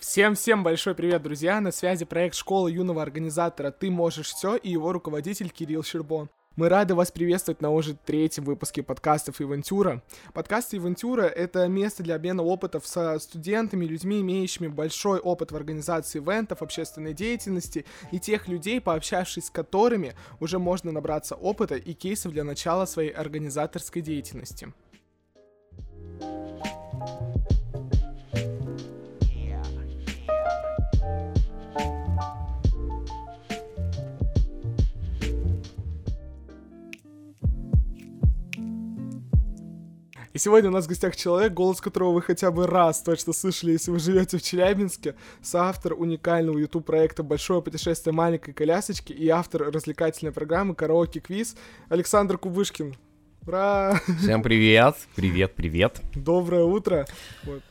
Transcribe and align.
Всем-всем 0.00 0.64
большой 0.64 0.94
привет, 0.94 1.22
друзья! 1.22 1.60
На 1.60 1.72
связи 1.72 2.06
проект 2.06 2.34
«Школа 2.34 2.68
юного 2.68 3.02
организатора 3.02 3.70
«Ты 3.70 3.90
можешь 3.90 4.28
все» 4.28 4.56
и 4.56 4.70
его 4.70 4.92
руководитель 4.92 5.50
Кирилл 5.50 5.84
Щербон. 5.84 6.30
Мы 6.56 6.70
рады 6.70 6.94
вас 6.94 7.10
приветствовать 7.10 7.60
на 7.60 7.70
уже 7.70 7.94
третьем 7.94 8.44
выпуске 8.44 8.82
подкастов 8.82 9.42
«Ивентюра». 9.42 10.02
Подкасты 10.32 10.78
«Ивентюра»— 10.78 11.22
это 11.24 11.68
место 11.68 12.02
для 12.02 12.14
обмена 12.14 12.42
опытов 12.42 12.86
со 12.86 13.18
студентами, 13.18 13.84
людьми, 13.84 14.22
имеющими 14.22 14.68
большой 14.68 15.18
опыт 15.18 15.52
в 15.52 15.56
организации 15.56 16.18
ивентов, 16.18 16.62
общественной 16.62 17.12
деятельности 17.12 17.84
и 18.10 18.18
тех 18.18 18.48
людей, 18.48 18.80
пообщавшись 18.80 19.48
с 19.48 19.50
которыми 19.50 20.14
уже 20.40 20.58
можно 20.58 20.92
набраться 20.92 21.34
опыта 21.34 21.74
и 21.76 21.92
кейсов 21.92 22.32
для 22.32 22.42
начала 22.42 22.86
своей 22.86 23.10
организаторской 23.10 24.00
деятельности. 24.00 24.72
Сегодня 40.40 40.70
у 40.70 40.72
нас 40.72 40.86
в 40.86 40.88
гостях 40.88 41.16
человек, 41.16 41.52
голос 41.52 41.80
которого 41.80 42.12
вы 42.14 42.22
хотя 42.22 42.50
бы 42.50 42.66
раз 42.66 43.02
точно 43.02 43.32
слышали, 43.32 43.72
если 43.72 43.90
вы 43.90 43.98
живете 43.98 44.38
в 44.38 44.42
Челябинске, 44.42 45.14
соавтор 45.42 45.92
уникального 45.92 46.58
YouTube 46.58 46.86
проекта 46.86 47.22
«Большое 47.22 47.62
путешествие 47.62 48.14
маленькой 48.14 48.54
колясочки» 48.54 49.12
и 49.12 49.28
автор 49.28 49.70
развлекательной 49.70 50.32
программы 50.32 50.74
«Караоке-квиз» 50.74 51.56
Александр 51.88 52.38
Кубышкин. 52.38 52.96
Ура! 53.46 54.00
Всем 54.22 54.42
привет! 54.42 54.96
Привет, 55.14 55.54
привет! 55.54 56.00
Доброе 56.14 56.64
утро! 56.64 57.06
Вот. 57.44 57.62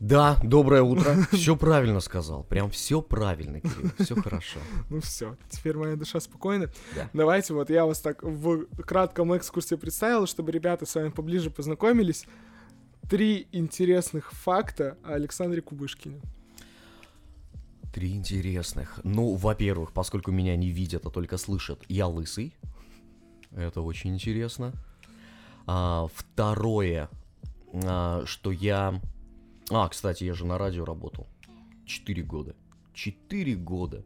Да, 0.00 0.38
доброе 0.42 0.80
утро. 0.80 1.14
Все 1.32 1.54
правильно 1.56 2.00
сказал. 2.00 2.42
Прям 2.44 2.70
все 2.70 3.02
правильно, 3.02 3.60
Кирилл. 3.60 3.90
Все 3.98 4.14
хорошо. 4.22 4.58
Ну 4.88 5.02
все, 5.02 5.36
теперь 5.50 5.76
моя 5.76 5.94
душа 5.94 6.20
спокойна. 6.20 6.70
Да. 6.94 7.10
Давайте 7.12 7.52
вот 7.52 7.68
я 7.68 7.84
вас 7.84 8.00
так 8.00 8.22
в 8.22 8.64
кратком 8.82 9.36
экскурсе 9.36 9.76
представил, 9.76 10.26
чтобы 10.26 10.52
ребята 10.52 10.86
с 10.86 10.94
вами 10.94 11.10
поближе 11.10 11.50
познакомились. 11.50 12.24
Три 13.10 13.46
интересных 13.52 14.32
факта 14.32 14.96
о 15.04 15.12
Александре 15.12 15.60
Кубышкине. 15.60 16.22
Три 17.92 18.12
интересных. 18.14 19.00
Ну, 19.04 19.34
во-первых, 19.34 19.92
поскольку 19.92 20.30
меня 20.30 20.56
не 20.56 20.70
видят, 20.70 21.04
а 21.04 21.10
только 21.10 21.36
слышат, 21.36 21.84
я 21.88 22.06
лысый. 22.06 22.54
Это 23.50 23.82
очень 23.82 24.14
интересно. 24.14 24.72
А, 25.66 26.06
второе, 26.14 27.10
а, 27.74 28.22
что 28.24 28.50
я... 28.50 28.98
А, 29.70 29.88
кстати, 29.88 30.24
я 30.24 30.34
же 30.34 30.44
на 30.46 30.58
радио 30.58 30.84
работал. 30.84 31.26
Четыре 31.86 32.22
года. 32.22 32.54
Четыре 32.92 33.54
года. 33.54 34.04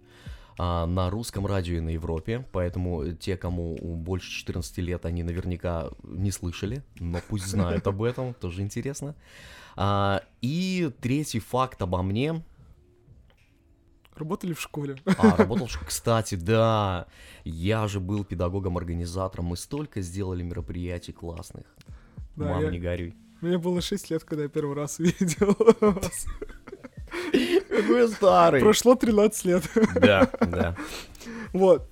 А, 0.59 0.87
на 0.87 1.11
русском 1.11 1.47
радио 1.47 1.77
и 1.77 1.81
на 1.81 1.91
Европе, 1.91 2.47
поэтому 2.53 3.13
те, 3.15 3.37
кому 3.37 3.77
больше 3.77 4.31
14 4.31 4.79
лет, 4.79 5.05
они 5.05 5.23
наверняка 5.25 5.91
не 6.05 6.31
слышали, 6.31 6.83
но 7.01 7.19
пусть 7.29 7.47
знают 7.47 7.87
об 7.87 8.03
этом, 8.03 8.35
тоже 8.41 8.63
интересно. 8.63 9.17
А, 9.77 10.23
и 10.43 10.93
третий 11.01 11.41
факт 11.41 11.83
обо 11.83 12.03
мне, 12.03 12.43
Работали 14.17 14.53
в 14.53 14.61
школе. 14.61 14.97
а, 15.19 15.37
работал, 15.37 15.67
в 15.67 15.71
ш- 15.73 15.85
кстати, 15.85 16.37
да, 16.37 17.07
я 17.43 17.89
же 17.89 17.99
был 17.99 18.23
педагогом-организатором, 18.25 19.47
мы 19.47 19.57
столько 19.57 20.03
сделали 20.03 20.45
мероприятий 20.45 21.11
классных. 21.13 21.67
Да, 22.37 22.45
Мам, 22.51 22.63
я- 22.63 22.71
не 22.71 22.79
горюй. 22.79 23.17
Мне 23.45 23.59
было 23.59 23.83
6 23.83 24.11
лет, 24.11 24.25
когда 24.25 24.45
я 24.45 24.49
первый 24.49 24.75
раз 24.75 24.99
увидел 24.99 25.55
вас. 25.81 26.27
Какой 27.69 28.09
старый. 28.09 28.61
Прошло 28.61 28.95
13 28.95 29.45
лет. 29.45 29.63
Да, 29.97 30.31
да. 30.41 30.77
Вот. 31.53 31.89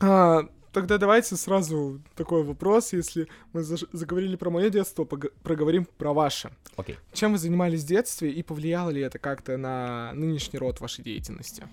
А, 0.00 0.48
тогда 0.72 0.96
давайте 0.98 1.36
сразу 1.36 2.00
такой 2.14 2.42
вопрос, 2.42 2.92
если 2.92 3.28
мы 3.52 3.62
заговорили 3.62 4.36
про 4.36 4.50
мое 4.50 4.70
детство, 4.70 5.04
пог- 5.04 5.32
проговорим 5.42 5.86
про 5.98 6.12
ваше. 6.12 6.50
Окей. 6.76 6.96
Чем 7.12 7.32
вы 7.32 7.38
занимались 7.38 7.82
в 7.82 7.86
детстве 7.86 8.30
и 8.32 8.42
повлияло 8.42 8.90
ли 8.90 9.00
это 9.02 9.18
как-то 9.18 9.56
на 9.56 10.12
нынешний 10.14 10.58
род 10.58 10.80
вашей 10.80 11.04
деятельности? 11.04 11.64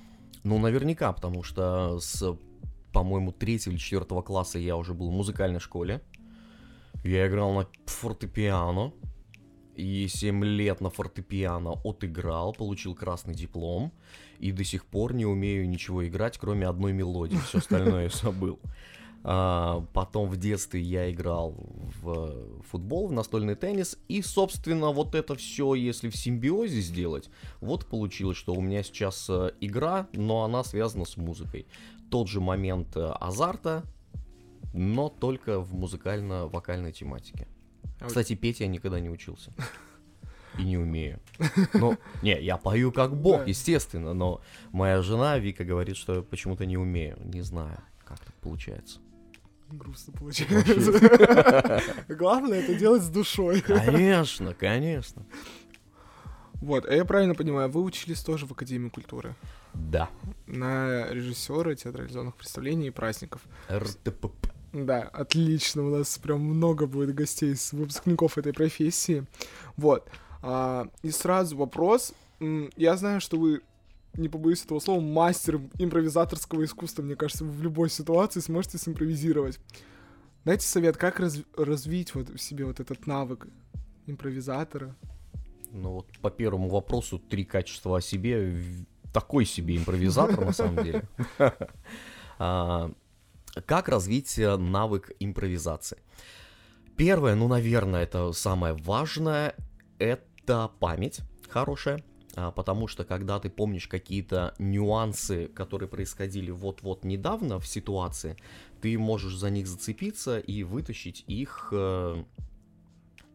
Ну, 0.43 0.57
наверняка, 0.57 1.13
потому 1.13 1.43
что 1.43 1.99
с, 1.99 2.35
по-моему, 2.91 3.31
третьего 3.31 3.71
или 3.73 3.79
четвертого 3.79 4.21
класса 4.23 4.59
я 4.59 4.75
уже 4.75 4.93
был 4.93 5.09
в 5.09 5.13
музыкальной 5.13 5.59
школе. 5.59 6.01
Я 7.03 7.27
играл 7.27 7.53
на 7.53 7.67
фортепиано. 7.85 8.91
И 9.75 10.07
7 10.07 10.43
лет 10.43 10.81
на 10.81 10.89
фортепиано 10.89 11.73
отыграл, 11.83 12.53
получил 12.53 12.95
красный 12.95 13.33
диплом. 13.33 13.91
И 14.39 14.51
до 14.51 14.63
сих 14.63 14.85
пор 14.85 15.13
не 15.13 15.25
умею 15.25 15.69
ничего 15.69 16.07
играть, 16.07 16.37
кроме 16.37 16.67
одной 16.67 16.93
мелодии. 16.93 17.37
Все 17.47 17.59
остальное 17.59 18.03
я 18.03 18.09
забыл. 18.09 18.59
А, 19.23 19.85
потом 19.93 20.29
в 20.29 20.37
детстве 20.37 20.81
я 20.81 21.11
играл 21.11 21.55
в 22.01 22.61
футбол, 22.69 23.07
в 23.07 23.11
настольный 23.11 23.55
теннис. 23.55 23.97
И, 24.07 24.21
собственно, 24.21 24.91
вот 24.91 25.13
это 25.15 25.35
все, 25.35 25.75
если 25.75 26.09
в 26.09 26.15
симбиозе 26.15 26.81
сделать, 26.81 27.29
вот 27.59 27.85
получилось, 27.85 28.37
что 28.37 28.53
у 28.53 28.61
меня 28.61 28.81
сейчас 28.81 29.27
э, 29.29 29.51
игра, 29.61 30.07
но 30.13 30.43
она 30.43 30.63
связана 30.63 31.05
с 31.05 31.17
музыкой. 31.17 31.67
Тот 32.09 32.27
же 32.27 32.41
момент 32.41 32.97
э, 32.97 33.11
азарта, 33.19 33.83
но 34.73 35.09
только 35.09 35.59
в 35.59 35.73
музыкально-вокальной 35.73 36.91
тематике. 36.91 37.47
А 38.01 38.07
Кстати, 38.07 38.35
петь 38.35 38.59
я 38.59 38.67
никогда 38.67 38.99
не 38.99 39.09
учился. 39.09 39.53
И 40.57 40.63
не 40.63 40.77
умею. 40.77 41.19
Ну, 41.73 41.97
не, 42.21 42.39
я 42.41 42.57
пою 42.57 42.91
как 42.91 43.15
бог, 43.15 43.47
естественно, 43.47 44.13
но 44.13 44.41
моя 44.71 45.01
жена 45.01 45.37
Вика 45.39 45.63
говорит, 45.63 45.95
что 45.95 46.15
я 46.15 46.21
почему-то 46.21 46.65
не 46.65 46.77
умею. 46.77 47.17
Не 47.23 47.41
знаю, 47.41 47.79
как 48.03 48.19
так 48.19 48.33
получается. 48.35 48.99
Грустно 49.69 50.11
получается. 50.11 51.81
Главное 52.09 52.59
это 52.61 52.75
делать 52.75 53.03
с 53.03 53.07
душой. 53.09 53.61
Конечно, 53.61 54.53
конечно. 54.53 55.25
Вот, 56.55 56.85
а 56.85 56.93
я 56.93 57.05
правильно 57.05 57.33
понимаю, 57.33 57.69
вы 57.69 57.81
учились 57.81 58.21
тоже 58.21 58.45
в 58.45 58.51
Академии 58.51 58.89
культуры 58.89 59.35
Да. 59.73 60.09
на 60.45 61.07
режиссера 61.09 61.73
театрализованных 61.73 62.35
представлений 62.35 62.87
и 62.87 62.91
праздников. 62.91 63.41
РТП. 63.69 64.27
Да, 64.73 65.01
отлично, 65.01 65.85
у 65.85 65.89
нас 65.89 66.17
прям 66.17 66.41
много 66.41 66.87
будет 66.87 67.13
гостей 67.13 67.55
с 67.55 67.73
выпускников 67.73 68.37
этой 68.37 68.53
профессии. 68.53 69.25
Вот. 69.75 70.07
А, 70.41 70.87
и 71.03 71.11
сразу 71.11 71.57
вопрос. 71.57 72.13
Я 72.39 72.95
знаю, 72.95 73.19
что 73.19 73.37
вы, 73.37 73.61
не 74.15 74.29
побоюсь 74.29 74.63
этого 74.63 74.79
слова, 74.79 75.01
мастер 75.01 75.59
импровизаторского 75.77 76.63
искусства. 76.63 77.03
Мне 77.03 77.15
кажется, 77.15 77.43
вы 77.43 77.51
в 77.51 77.63
любой 77.63 77.89
ситуации 77.89 78.39
сможете 78.39 78.77
симпровизировать. 78.77 79.59
Дайте 80.45 80.65
совет, 80.65 80.97
как 80.97 81.19
раз- 81.19 81.43
развить 81.55 82.15
вот 82.15 82.29
в 82.29 82.37
себе 82.39 82.65
вот 82.65 82.79
этот 82.79 83.05
навык 83.05 83.47
импровизатора. 84.07 84.95
Ну 85.71 85.91
вот 85.91 86.07
по 86.19 86.31
первому 86.31 86.69
вопросу 86.69 87.19
три 87.19 87.43
качества 87.43 87.97
о 87.97 88.01
себе. 88.01 88.55
Такой 89.13 89.45
себе 89.45 89.75
импровизатор 89.75 90.45
на 90.45 90.53
самом 90.53 90.83
деле. 90.83 91.03
Как 93.65 93.89
развить 93.89 94.37
э, 94.39 94.55
навык 94.57 95.11
импровизации? 95.19 95.97
Первое, 96.97 97.35
ну, 97.35 97.47
наверное, 97.47 98.03
это 98.03 98.31
самое 98.31 98.73
важное, 98.73 99.55
это 99.99 100.71
память 100.79 101.21
хорошая. 101.49 102.03
а, 102.35 102.51
Потому 102.51 102.87
что 102.87 103.03
когда 103.03 103.39
ты 103.39 103.49
помнишь 103.49 103.87
какие-то 103.87 104.53
нюансы, 104.59 105.47
которые 105.47 105.89
происходили 105.89 106.51
вот-вот 106.51 107.03
недавно 107.03 107.59
в 107.59 107.67
ситуации, 107.67 108.37
ты 108.81 108.97
можешь 108.97 109.35
за 109.35 109.49
них 109.49 109.67
зацепиться 109.67 110.39
и 110.39 110.63
вытащить 110.63 111.23
их 111.27 111.69
э, 111.71 112.23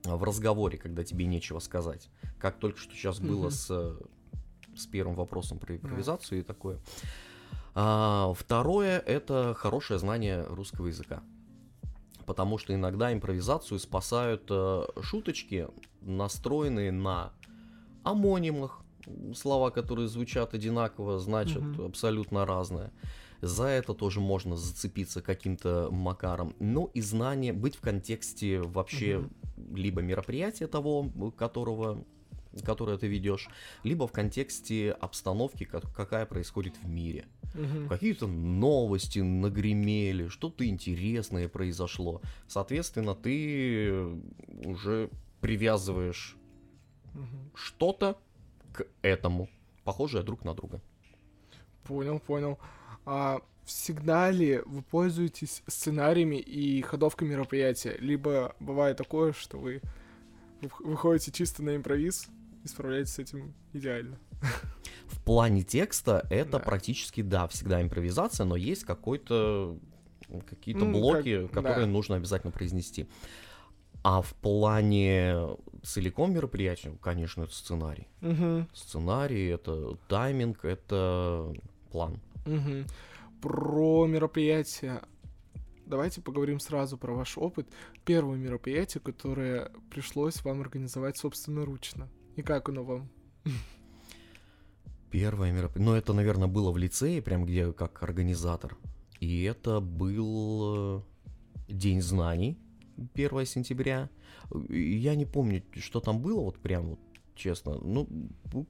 в 0.04 0.24
разговоре, 0.24 0.78
когда 0.78 1.04
тебе 1.04 1.26
нечего 1.26 1.58
сказать. 1.58 2.08
Как 2.38 2.58
только 2.58 2.78
что 2.78 2.94
сейчас 2.94 3.18
было 3.20 3.46
Мгм. 3.46 3.50
с, 3.50 3.66
э, 3.70 3.96
с 4.76 4.86
первым 4.86 5.14
вопросом 5.16 5.58
про 5.58 5.76
импровизацию 5.76 6.40
и 6.40 6.42
такое. 6.42 6.78
А, 7.78 8.32
второе 8.32 8.98
это 9.00 9.54
хорошее 9.54 9.98
знание 9.98 10.44
русского 10.48 10.86
языка. 10.86 11.22
Потому 12.24 12.56
что 12.56 12.74
иногда 12.74 13.12
импровизацию 13.12 13.78
спасают 13.78 14.44
э, 14.48 14.84
шуточки, 15.02 15.68
настроенные 16.00 16.90
на 16.90 17.32
амонимах, 18.02 18.80
слова, 19.34 19.70
которые 19.70 20.08
звучат 20.08 20.54
одинаково, 20.54 21.18
значат 21.18 21.62
Мгм. 21.62 21.84
абсолютно 21.84 22.46
разное. 22.46 22.92
За 23.42 23.66
это 23.66 23.92
тоже 23.92 24.20
можно 24.20 24.56
зацепиться 24.56 25.20
каким-то 25.20 25.90
макаром. 25.92 26.56
Ну 26.58 26.90
и 26.94 27.02
знание, 27.02 27.52
быть 27.52 27.76
в 27.76 27.80
контексте 27.80 28.60
вообще 28.62 29.28
либо 29.74 30.00
мероприятия 30.00 30.66
того, 30.66 31.10
которого, 31.36 32.06
которое 32.64 32.98
ты 32.98 33.06
ведешь, 33.06 33.48
либо 33.84 34.06
в 34.06 34.12
контексте 34.12 34.92
обстановки, 34.92 35.64
как- 35.64 35.92
какая 35.94 36.26
происходит 36.26 36.76
в 36.82 36.88
мире. 36.88 37.26
Мгм. 37.54 37.88
Какие-то 37.88 38.26
новости 38.26 39.20
нагремели, 39.20 40.28
что-то 40.28 40.66
интересное 40.66 41.48
произошло. 41.48 42.20
Соответственно, 42.48 43.14
ты 43.14 43.92
уже 44.64 45.10
привязываешь 45.40 46.36
Мгм. 47.14 47.50
что-то 47.54 48.18
к 48.72 48.86
этому. 49.02 49.48
похожие 49.84 50.24
друг 50.24 50.44
на 50.44 50.52
друга. 50.52 50.80
Понял, 51.84 52.18
понял. 52.18 52.58
А 53.04 53.40
всегда 53.64 54.32
ли 54.32 54.60
вы 54.66 54.82
пользуетесь 54.82 55.62
сценариями 55.68 56.36
и 56.40 56.82
ходовкой 56.82 57.28
мероприятия? 57.28 57.96
Либо 58.00 58.56
бывает 58.58 58.96
такое, 58.96 59.32
что 59.32 59.58
вы 59.58 59.80
выходите 60.80 61.30
чисто 61.30 61.62
на 61.62 61.76
импровиз 61.76 62.26
и 62.66 62.68
справляетесь 62.68 63.14
с 63.14 63.18
этим 63.18 63.54
идеально? 63.72 64.18
В 65.06 65.22
плане 65.24 65.62
текста 65.62 66.26
это 66.30 66.52
да. 66.52 66.58
практически, 66.58 67.22
да, 67.22 67.48
всегда 67.48 67.80
импровизация, 67.80 68.44
но 68.44 68.56
есть 68.56 68.84
какой-то 68.84 69.78
какие-то 70.48 70.84
ну, 70.84 70.92
блоки, 70.92 71.42
как, 71.46 71.52
которые 71.52 71.86
да. 71.86 71.92
нужно 71.92 72.16
обязательно 72.16 72.50
произнести. 72.50 73.08
А 74.02 74.22
в 74.22 74.34
плане 74.34 75.56
целиком 75.82 76.32
мероприятия, 76.32 76.96
конечно, 77.00 77.42
это 77.42 77.52
сценарий. 77.54 78.08
Угу. 78.22 78.68
Сценарий, 78.72 79.46
это 79.46 79.96
тайминг, 80.08 80.64
это 80.64 81.52
план. 81.90 82.20
Угу. 82.44 82.84
Про 83.42 84.06
мероприятие. 84.06 85.02
Давайте 85.86 86.20
поговорим 86.20 86.58
сразу 86.58 86.98
про 86.98 87.14
ваш 87.14 87.38
опыт. 87.38 87.68
Первое 88.04 88.36
мероприятие, 88.36 89.00
которое 89.00 89.70
пришлось 89.90 90.42
вам 90.44 90.60
организовать 90.60 91.16
собственноручно. 91.16 92.08
И 92.36 92.42
как 92.42 92.68
оно 92.68 92.84
вам? 92.84 93.08
Первое 95.10 95.52
мероприятие. 95.52 95.84
Ну, 95.84 95.94
это, 95.94 96.12
наверное, 96.12 96.48
было 96.48 96.70
в 96.70 96.76
лицее, 96.76 97.22
прям 97.22 97.46
где 97.46 97.72
как 97.72 98.02
организатор. 98.02 98.76
И 99.20 99.42
это 99.44 99.80
был 99.80 100.98
э, 100.98 101.02
День 101.68 102.02
знаний, 102.02 102.58
1 103.14 103.46
сентября. 103.46 104.10
Я 104.68 105.14
не 105.14 105.24
помню, 105.24 105.62
что 105.76 106.00
там 106.00 106.20
было, 106.20 106.40
вот 106.40 106.58
прям 106.58 106.90
вот 106.90 106.98
честно. 107.34 107.78
Ну, 107.78 108.06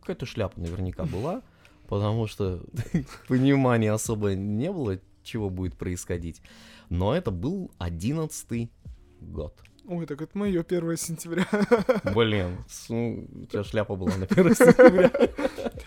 какая-то 0.00 0.26
шляпа 0.26 0.60
наверняка 0.60 1.04
была, 1.12 1.42
потому 1.88 2.28
что 2.28 2.64
понимания 3.28 3.90
особо 3.90 4.34
не 4.34 4.70
было, 4.70 5.00
чего 5.24 5.50
будет 5.50 5.76
происходить. 5.76 6.40
Но 6.88 7.16
это 7.16 7.32
был 7.32 7.72
11 7.78 8.70
год. 9.20 9.60
Ой, 9.88 10.04
так 10.06 10.20
это 10.20 10.36
мое 10.36 10.62
1 10.62 10.96
сентября. 10.96 11.46
Блин, 12.12 12.56
ну, 12.88 13.28
у 13.42 13.46
тебя 13.46 13.62
шляпа 13.62 13.94
была 13.94 14.16
на 14.16 14.24
1 14.24 14.54
сентября. 14.54 15.12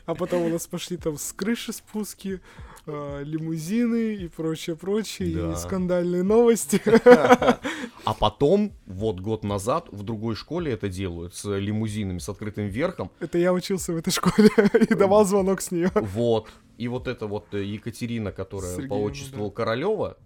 А 0.05 0.15
потом 0.15 0.43
у 0.43 0.49
нас 0.49 0.67
пошли 0.67 0.95
там 0.95 1.17
с 1.17 1.33
крыши 1.33 1.73
спуски, 1.73 2.39
э, 2.85 3.23
лимузины 3.23 4.15
и 4.15 4.27
прочее, 4.29 4.75
прочее, 4.77 5.35
да. 5.35 5.51
и 5.51 5.55
скандальные 5.55 6.23
новости. 6.23 6.81
А 8.05 8.13
потом, 8.15 8.73
вот 8.87 9.19
год 9.19 9.43
назад, 9.43 9.87
в 9.91 10.01
другой 10.01 10.35
школе 10.35 10.71
это 10.71 10.89
делают, 10.89 11.35
с 11.35 11.45
лимузинами, 11.45 12.17
с 12.17 12.27
открытым 12.27 12.67
верхом. 12.67 13.11
Это 13.19 13.37
я 13.37 13.53
учился 13.53 13.93
в 13.93 13.97
этой 13.97 14.09
школе 14.09 14.49
и 14.89 14.95
давал 14.95 15.25
звонок 15.25 15.61
с 15.61 15.69
нее. 15.69 15.91
Вот. 15.93 16.49
И 16.77 16.87
вот 16.87 17.07
эта 17.07 17.27
вот 17.27 17.53
Екатерина, 17.53 18.31
которая 18.31 18.71
Сергеевна, 18.71 18.95
по 18.95 18.99
отчеству 19.03 19.49
да. 19.49 19.53
Королева, 19.53 20.17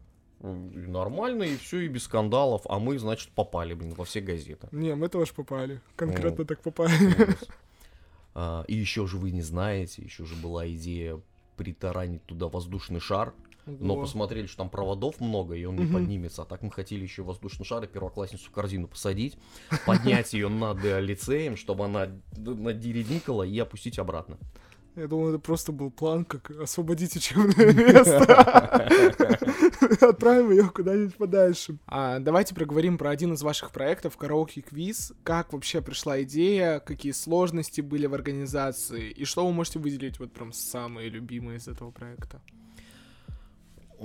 нормально, 0.44 1.44
и 1.44 1.58
все, 1.58 1.80
и 1.80 1.88
без 1.88 2.04
скандалов, 2.04 2.64
а 2.66 2.80
мы, 2.80 3.00
значит, 3.00 3.30
попали, 3.30 3.74
блин, 3.74 3.94
во 3.94 4.04
все 4.06 4.22
газеты. 4.22 4.68
Не, 4.72 4.96
мы 4.96 5.08
тоже 5.08 5.34
попали, 5.34 5.82
конкретно 5.96 6.40
ну, 6.40 6.46
так 6.46 6.62
попали. 6.62 6.94
А, 8.36 8.66
и 8.68 8.74
еще 8.74 9.06
же 9.06 9.18
вы 9.18 9.30
не 9.30 9.44
знаете, 9.44 10.02
еще 10.02 10.26
же 10.26 10.36
была 10.36 10.68
идея 10.68 11.22
притаранить 11.56 12.26
туда 12.26 12.48
воздушный 12.48 13.00
шар, 13.00 13.32
Ого. 13.68 13.78
но 13.80 13.96
посмотрели, 13.96 14.48
что 14.48 14.58
там 14.58 14.70
проводов 14.72 15.20
много, 15.20 15.54
и 15.54 15.64
он 15.66 15.76
не 15.76 15.86
поднимется. 15.86 16.42
А 16.42 16.46
так 16.46 16.64
мы 16.64 16.72
хотели 16.72 17.04
еще 17.04 17.22
воздушный 17.22 17.64
шар 17.64 17.84
и 17.84 17.88
первоклассницу 17.88 18.50
в 18.50 18.52
корзину 18.52 18.88
посадить, 18.88 19.38
поднять 19.86 20.34
ее 20.34 20.50
над 20.50 20.84
лицеем, 20.84 21.56
чтобы 21.56 21.86
она 21.86 22.10
надеревникала 22.36 23.44
и 23.44 23.60
опустить 23.60 24.00
обратно. 24.00 24.40
Я 24.96 25.08
думал, 25.08 25.30
это 25.30 25.40
просто 25.40 25.72
был 25.72 25.90
план, 25.90 26.24
как 26.24 26.52
освободить 26.52 27.16
учебное 27.16 27.74
место. 27.74 28.88
Отправим 30.08 30.52
ее 30.52 30.70
куда-нибудь 30.70 31.16
подальше. 31.16 31.78
А, 31.88 32.20
давайте 32.20 32.54
проговорим 32.54 33.00
про 33.00 33.10
один 33.10 33.34
из 33.34 33.42
ваших 33.42 33.72
проектов, 33.72 34.18
караоке-квиз. 34.18 35.14
Как 35.24 35.52
вообще 35.52 35.82
пришла 35.82 36.22
идея, 36.22 36.80
какие 36.80 37.12
сложности 37.12 37.82
были 37.82 38.06
в 38.06 38.14
организации, 38.14 39.10
и 39.10 39.26
что 39.26 39.48
вы 39.48 39.52
можете 39.52 39.80
выделить 39.80 40.20
вот 40.20 40.32
прям 40.32 40.54
самые 40.54 41.10
любимые 41.10 41.58
из 41.58 41.68
этого 41.68 41.90
проекта? 41.90 42.40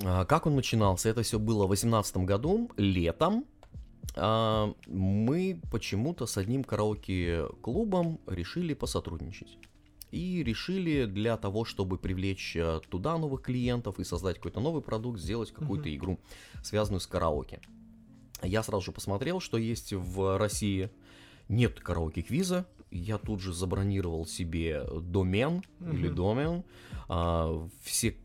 А, 0.03 0.25
как 0.25 0.47
он 0.47 0.57
начинался? 0.57 1.11
Это 1.11 1.23
все 1.23 1.39
было 1.39 1.65
в 1.65 1.69
2018 1.69 2.17
году, 2.19 2.71
летом. 2.79 3.45
А, 4.17 4.73
мы 4.87 5.61
почему-то 5.71 6.25
с 6.25 6.39
одним 6.39 6.65
караоке-клубом 6.65 8.21
решили 8.27 8.73
посотрудничать 8.73 9.59
и 10.11 10.43
решили 10.43 11.05
для 11.07 11.37
того, 11.37 11.65
чтобы 11.65 11.99
привлечь 11.99 12.57
э, 12.57 12.81
туда 12.89 13.19
новых 13.19 13.43
клиентов 13.43 13.99
и 13.99 14.05
создать 14.05 14.37
какой-то 14.37 14.61
новый 14.61 14.83
продукт, 14.83 15.21
сделать 15.21 15.53
какую-то 15.53 15.89
mm-hmm. 15.89 15.97
игру, 15.97 16.21
связанную 16.63 17.01
с 17.01 17.07
караоке. 17.07 17.61
Я 18.43 18.63
сразу 18.63 18.87
же 18.87 18.93
посмотрел, 18.93 19.41
что 19.41 19.59
есть 19.59 19.93
в 19.93 20.39
России. 20.39 20.91
Нет 21.49 21.81
караоке-квиза. 21.81 22.67
Я 22.91 23.19
тут 23.19 23.41
же 23.41 23.53
забронировал 23.53 24.27
себе 24.27 24.85
домен 25.03 25.63
mm-hmm. 25.81 25.95
или 25.95 26.09
домен. 26.09 26.65
А, 27.09 27.69
все 27.83 28.17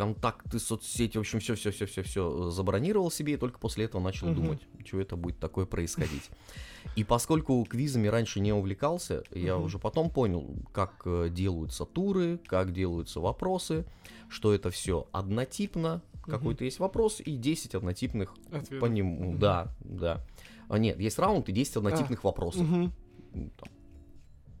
контакты, 0.00 0.58
соцсети, 0.58 1.18
в 1.18 1.20
общем, 1.20 1.40
все-все-все-все-все 1.40 2.48
забронировал 2.48 3.10
себе, 3.10 3.34
и 3.34 3.36
только 3.36 3.58
после 3.58 3.84
этого 3.84 4.00
начал 4.00 4.28
mm-hmm. 4.28 4.34
думать, 4.34 4.60
что 4.86 4.98
это 4.98 5.14
будет 5.14 5.38
такое 5.38 5.66
происходить. 5.66 6.30
И 6.96 7.04
поскольку 7.04 7.62
квизами 7.68 8.08
раньше 8.08 8.40
не 8.40 8.54
увлекался, 8.54 9.24
я 9.30 9.50
mm-hmm. 9.50 9.62
уже 9.62 9.78
потом 9.78 10.08
понял, 10.08 10.56
как 10.72 11.02
э, 11.04 11.28
делаются 11.30 11.84
туры, 11.84 12.40
как 12.46 12.72
делаются 12.72 13.20
вопросы, 13.20 13.84
что 14.30 14.54
это 14.54 14.70
все 14.70 15.06
однотипно, 15.12 16.00
какой-то 16.24 16.64
есть 16.64 16.78
вопрос 16.78 17.20
и 17.20 17.36
10 17.36 17.74
однотипных 17.74 18.34
Ответов. 18.46 18.80
по 18.80 18.86
нему. 18.86 19.34
Mm-hmm. 19.34 19.38
Да, 19.38 19.68
да. 19.80 20.26
А, 20.70 20.78
нет, 20.78 20.98
есть 20.98 21.18
раунд 21.18 21.46
и 21.50 21.52
10 21.52 21.76
однотипных 21.76 22.24
а. 22.24 22.28
вопросов. 22.28 22.62
Mm-hmm. 22.62 23.50
Там, 23.58 23.68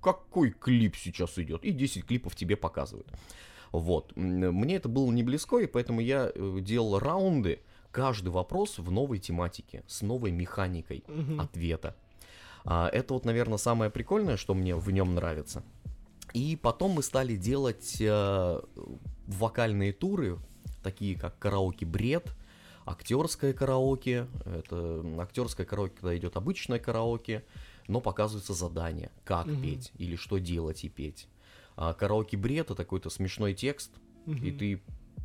какой 0.02 0.50
клип 0.50 0.96
сейчас 0.96 1.38
идет? 1.38 1.64
И 1.64 1.72
10 1.72 2.04
клипов 2.04 2.36
тебе 2.36 2.56
показывают. 2.56 3.08
Вот. 3.72 4.16
Мне 4.16 4.76
это 4.76 4.88
было 4.88 5.10
не 5.10 5.22
близко, 5.22 5.58
и 5.58 5.66
поэтому 5.66 6.00
я 6.00 6.30
э, 6.34 6.58
делал 6.60 6.98
раунды, 6.98 7.60
каждый 7.92 8.30
вопрос 8.30 8.78
в 8.78 8.90
новой 8.90 9.18
тематике, 9.18 9.84
с 9.86 10.02
новой 10.02 10.30
механикой 10.30 11.04
mm-hmm. 11.06 11.40
ответа. 11.40 11.96
А, 12.64 12.88
это 12.88 13.14
вот, 13.14 13.24
наверное, 13.24 13.58
самое 13.58 13.90
прикольное, 13.90 14.36
что 14.36 14.54
мне 14.54 14.74
в 14.74 14.90
нем 14.90 15.14
нравится. 15.14 15.62
И 16.32 16.56
потом 16.56 16.92
мы 16.92 17.02
стали 17.02 17.36
делать 17.36 17.96
э, 18.00 18.60
вокальные 19.26 19.92
туры, 19.92 20.38
такие 20.82 21.18
как 21.18 21.38
караоке 21.38 21.86
бред, 21.86 22.32
актерское 22.86 23.52
караоке. 23.52 24.26
Это 24.44 25.04
актерское 25.18 25.66
караоке, 25.66 25.94
когда 25.96 26.16
идет 26.16 26.36
обычное 26.36 26.78
караоке, 26.78 27.44
но 27.88 28.00
показывается 28.00 28.54
задание, 28.54 29.10
как 29.24 29.46
угу. 29.46 29.60
петь 29.60 29.92
или 29.98 30.16
что 30.16 30.38
делать 30.38 30.84
и 30.84 30.88
петь. 30.88 31.28
А 31.80 31.94
караоке 31.94 32.36
бред 32.36 32.66
это 32.66 32.82
какой-то 32.84 33.08
смешной 33.08 33.54
текст, 33.54 33.90
угу. 34.26 34.34
и 34.34 34.50
ты 34.50 34.82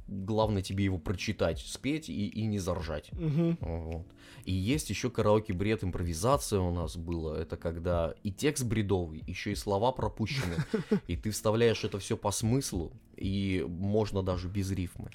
главное 0.08 0.62
тебе 0.62 0.86
его 0.86 0.98
прочитать, 0.98 1.60
спеть 1.60 2.08
и, 2.08 2.30
и 2.30 2.46
не 2.46 2.60
заржать. 2.60 3.12
Угу. 3.12 3.58
Вот. 3.60 4.06
И 4.46 4.54
есть 4.54 4.90
еще 4.90 5.10
караоке 5.10 5.52
бред 5.52 5.84
импровизация 5.84 6.62
у 6.62 6.74
нас 6.74 6.96
было. 6.96 7.36
Это 7.36 7.58
когда 7.58 8.16
и 8.24 8.32
текст 8.32 8.64
бредовый, 8.64 9.22
еще 9.28 9.52
и 9.52 9.56
слова 9.56 9.92
пропущены, 9.92 10.56
и 11.08 11.18
ты 11.18 11.32
вставляешь 11.32 11.84
это 11.84 12.00
все 12.00 12.16
по 12.16 12.32
смыслу, 12.32 12.94
и 13.18 13.66
можно 13.68 14.24
даже 14.24 14.48
без 14.48 14.72
рифмы. 14.72 15.10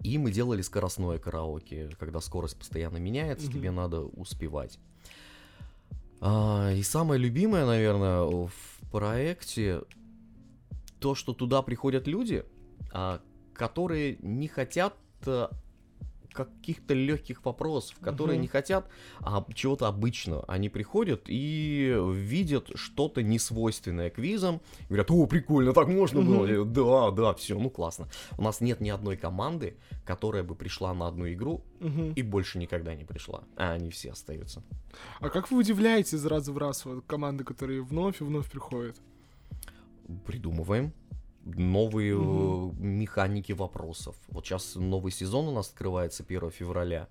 И 0.00 0.16
мы 0.16 0.30
делали 0.30 0.62
скоростное 0.62 1.18
караоке, 1.18 1.90
когда 1.98 2.20
скорость 2.20 2.56
постоянно 2.56 2.98
меняется, 2.98 3.50
тебе 3.50 3.72
надо 3.72 4.02
успевать. 4.02 4.78
А, 6.20 6.70
и 6.72 6.84
самое 6.84 7.20
любимое, 7.20 7.66
наверное, 7.66 8.20
в 8.22 8.52
проекте 8.92 9.82
то, 11.04 11.14
что 11.14 11.34
туда 11.34 11.60
приходят 11.60 12.06
люди, 12.06 12.46
а, 12.90 13.20
которые 13.52 14.16
не 14.22 14.48
хотят 14.48 14.96
э, 15.26 15.48
каких-то 16.32 16.94
легких 16.94 17.44
вопросов, 17.44 17.98
которые 18.00 18.36
угу. 18.36 18.42
не 18.44 18.48
хотят 18.48 18.88
а, 19.20 19.44
чего-то 19.54 19.86
обычного. 19.86 20.46
Они 20.48 20.70
приходят 20.70 21.24
и 21.26 21.94
видят 22.14 22.70
что-то 22.74 23.22
несвойственное 23.22 24.08
квизам, 24.08 24.62
говорят, 24.88 25.10
о, 25.10 25.26
прикольно, 25.26 25.74
так 25.74 25.88
можно 25.88 26.20
угу. 26.20 26.46
было? 26.46 26.64
Да, 26.64 27.10
да, 27.10 27.34
все, 27.34 27.58
ну 27.58 27.68
классно. 27.68 28.08
У 28.38 28.42
нас 28.42 28.62
нет 28.62 28.80
ни 28.80 28.88
одной 28.88 29.18
команды, 29.18 29.76
которая 30.06 30.42
бы 30.42 30.54
пришла 30.54 30.94
на 30.94 31.06
одну 31.06 31.30
игру 31.30 31.66
угу. 31.82 32.14
и 32.16 32.22
больше 32.22 32.56
никогда 32.56 32.94
не 32.94 33.04
пришла, 33.04 33.44
а 33.56 33.72
они 33.72 33.90
все 33.90 34.12
остаются. 34.12 34.62
А 35.20 35.28
как 35.28 35.50
вы 35.50 35.58
удивляетесь 35.58 36.14
из 36.14 36.24
раза 36.24 36.50
в 36.50 36.56
раз 36.56 36.86
вот, 36.86 37.04
команды, 37.06 37.44
которые 37.44 37.82
вновь 37.82 38.22
и 38.22 38.24
вновь 38.24 38.50
приходят? 38.50 38.96
Придумываем 40.26 40.92
новые 41.44 42.16
угу. 42.16 42.74
механики 42.78 43.52
вопросов. 43.52 44.16
Вот 44.28 44.46
сейчас 44.46 44.76
новый 44.76 45.12
сезон 45.12 45.48
у 45.48 45.52
нас 45.52 45.68
открывается 45.68 46.22
1 46.22 46.50
февраля. 46.50 47.08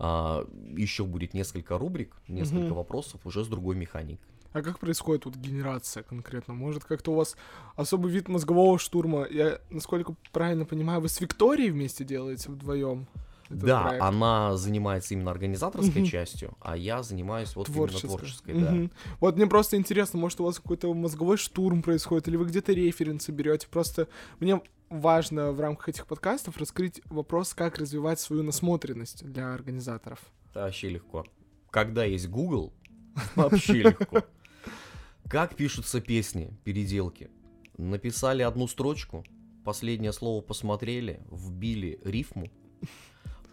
А, 0.00 0.46
еще 0.76 1.04
будет 1.04 1.34
несколько 1.34 1.78
рубрик, 1.78 2.16
несколько 2.28 2.66
Мгм. 2.66 2.74
вопросов 2.74 3.20
уже 3.24 3.44
с 3.44 3.48
другой 3.48 3.76
механикой. 3.76 4.28
А 4.52 4.62
как 4.62 4.78
происходит 4.78 5.26
вот 5.26 5.36
генерация 5.36 6.02
конкретно? 6.02 6.54
Может, 6.54 6.84
как-то 6.84 7.12
у 7.12 7.14
вас 7.14 7.36
особый 7.76 8.10
вид 8.10 8.28
мозгового 8.28 8.78
штурма? 8.78 9.26
Я, 9.28 9.60
насколько 9.70 10.14
правильно 10.32 10.64
понимаю, 10.64 11.00
вы 11.00 11.08
с 11.08 11.20
Викторией 11.20 11.70
вместе 11.70 12.04
делаете 12.04 12.50
вдвоем? 12.50 13.06
Этот 13.48 13.64
да, 13.64 13.82
проект? 13.82 14.02
она 14.04 14.56
занимается 14.56 15.14
именно 15.14 15.30
организаторской 15.30 16.02
Мгм. 16.02 16.10
частью, 16.10 16.56
а 16.60 16.76
я 16.76 17.02
занимаюсь 17.02 17.54
вот 17.56 17.66
Творческая. 17.66 18.08
именно 18.08 18.18
творческой, 18.18 18.54
да. 18.60 18.70
Мгм. 18.72 18.90
Вот 19.20 19.36
мне 19.36 19.46
просто 19.46 19.76
интересно, 19.76 20.18
может, 20.18 20.40
у 20.40 20.44
вас 20.44 20.56
какой-то 20.56 20.92
мозговой 20.94 21.36
штурм 21.36 21.82
происходит, 21.82 22.28
или 22.28 22.36
вы 22.36 22.46
где-то 22.46 22.72
референсы 22.72 23.32
берете. 23.32 23.66
Просто 23.68 24.08
мне 24.40 24.60
важно 24.90 25.52
в 25.52 25.60
рамках 25.60 25.90
этих 25.90 26.06
подкастов 26.06 26.56
раскрыть 26.58 27.00
вопрос, 27.06 27.54
как 27.54 27.78
развивать 27.78 28.20
свою 28.20 28.42
насмотренность 28.42 29.24
для 29.24 29.52
организаторов. 29.54 30.20
Это 30.50 30.60
вообще 30.60 30.88
легко. 30.88 31.24
Когда 31.70 32.04
есть 32.04 32.28
Google, 32.28 32.72
вообще 33.36 33.82
легко. 33.82 34.22
Как 35.28 35.56
пишутся 35.56 36.00
песни, 36.00 36.56
переделки? 36.64 37.30
Написали 37.76 38.42
одну 38.42 38.66
строчку, 38.66 39.24
последнее 39.64 40.12
слово 40.12 40.40
посмотрели, 40.40 41.20
вбили 41.30 42.00
рифму, 42.02 42.50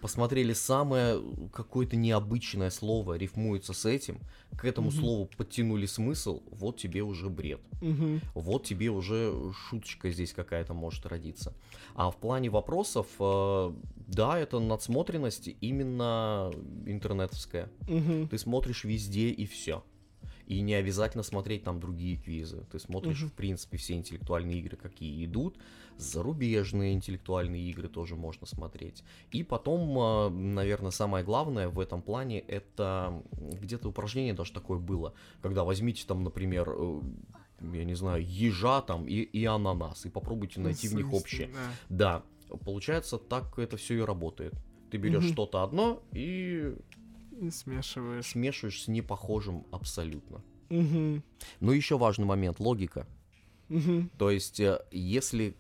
посмотрели 0.05 0.53
самое 0.53 1.19
какое-то 1.51 1.95
необычное 1.95 2.69
слово, 2.69 3.15
рифмуется 3.17 3.74
с 3.74 3.85
этим, 3.88 4.19
к 4.55 4.63
этому 4.63 4.89
Мгм. 4.91 5.00
слову 5.00 5.29
подтянули 5.35 5.88
смысл, 5.88 6.43
вот 6.51 6.77
тебе 6.77 7.01
уже 7.01 7.27
бред. 7.27 7.62
Мгм. 7.81 8.21
Вот 8.35 8.65
тебе 8.65 8.89
уже 8.91 9.33
шуточка 9.67 10.12
здесь 10.12 10.31
какая-то 10.31 10.75
может 10.75 11.07
родиться. 11.07 11.55
А 11.95 12.12
в 12.12 12.17
плане 12.17 12.51
вопросов, 12.51 13.07
э, 13.19 13.74
да, 14.05 14.38
это 14.38 14.59
надсмотренность 14.59 15.50
именно 15.59 16.51
интернетовская. 16.85 17.71
Мгм. 17.89 18.27
Ты 18.27 18.38
смотришь 18.38 18.83
везде 18.83 19.29
и 19.31 19.47
все. 19.47 19.83
И 20.47 20.61
не 20.61 20.75
обязательно 20.75 21.23
смотреть 21.23 21.63
там 21.63 21.79
другие 21.79 22.17
квизы. 22.17 22.65
Ты 22.71 22.79
смотришь, 22.79 23.19
Мгм. 23.21 23.29
в 23.29 23.33
принципе, 23.33 23.77
все 23.77 23.93
интеллектуальные 23.95 24.59
игры, 24.59 24.77
какие 24.77 25.25
идут. 25.25 25.57
Зарубежные 25.97 26.93
интеллектуальные 26.93 27.69
игры 27.71 27.87
тоже 27.87 28.15
можно 28.15 28.45
смотреть. 28.45 29.03
И 29.31 29.43
потом, 29.43 30.53
наверное, 30.53 30.91
самое 30.91 31.23
главное 31.25 31.69
в 31.69 31.79
этом 31.79 32.01
плане, 32.01 32.39
это 32.41 33.23
где-то 33.31 33.89
упражнение 33.89 34.33
даже 34.33 34.53
такое 34.53 34.77
было, 34.77 35.13
когда 35.41 35.63
возьмите 35.63 36.05
там, 36.05 36.23
например, 36.23 36.69
э, 36.69 37.01
я 37.73 37.83
не 37.83 37.95
знаю, 37.95 38.23
ежа 38.27 38.81
там 38.81 39.07
и, 39.07 39.13
и 39.21 39.45
ананас, 39.45 40.05
и 40.05 40.09
попробуйте 40.09 40.59
найти 40.59 40.87
в 40.87 40.93
них 40.93 41.11
общее. 41.13 41.49
да. 41.89 42.23
Да, 42.49 42.57
получается, 42.63 43.17
так 43.17 43.57
это 43.57 43.77
все 43.77 43.97
и 43.97 44.01
работает. 44.01 44.53
Ты 44.91 44.97
берешь 44.97 45.23
Мгм. 45.23 45.33
что-то 45.33 45.63
одно 45.63 46.03
и 46.13 46.75
И 47.42 47.50
смешиваешь. 47.50 48.27
смешиваешь 48.27 48.84
с 48.84 48.88
непохожим 48.88 49.65
абсолютно. 49.72 50.42
Мгм. 50.70 51.24
Но 51.60 51.74
еще 51.74 51.98
важный 51.98 52.25
момент 52.25 52.60
логика. 52.60 53.06
Мгм. 53.70 54.10
То 54.18 54.30
есть, 54.32 54.60
э, 54.60 54.80
если 54.92 55.56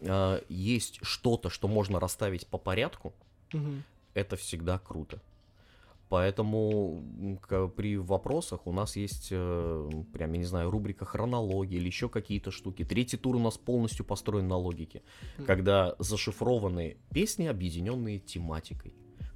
э, 0.00 0.40
есть 0.50 0.98
что-то, 1.02 1.48
что 1.50 1.66
можно 1.68 1.98
расставить 2.00 2.46
по 2.46 2.58
порядку, 2.58 3.14
Мгм. 3.52 3.82
это 4.14 4.36
всегда 4.36 4.78
круто. 4.78 5.20
Поэтому 6.10 7.02
к- 7.40 7.68
при 7.68 7.96
вопросах 7.96 8.66
у 8.66 8.72
нас 8.72 8.96
есть, 8.96 9.28
э, 9.30 9.90
прям, 10.12 10.32
я 10.32 10.38
не 10.38 10.44
знаю, 10.44 10.70
рубрика 10.70 11.04
хронологии 11.06 11.76
или 11.76 11.86
еще 11.86 12.08
какие-то 12.08 12.50
штуки. 12.50 12.84
Третий 12.84 13.16
тур 13.16 13.36
у 13.36 13.38
нас 13.38 13.56
полностью 13.56 14.04
построен 14.04 14.46
на 14.46 14.56
логике, 14.56 15.02
Мгм. 15.38 15.46
когда 15.46 15.96
зашифрованы 15.98 16.98
песни, 17.12 17.46
объединенные 17.46 18.18
тематикой. 18.18 18.92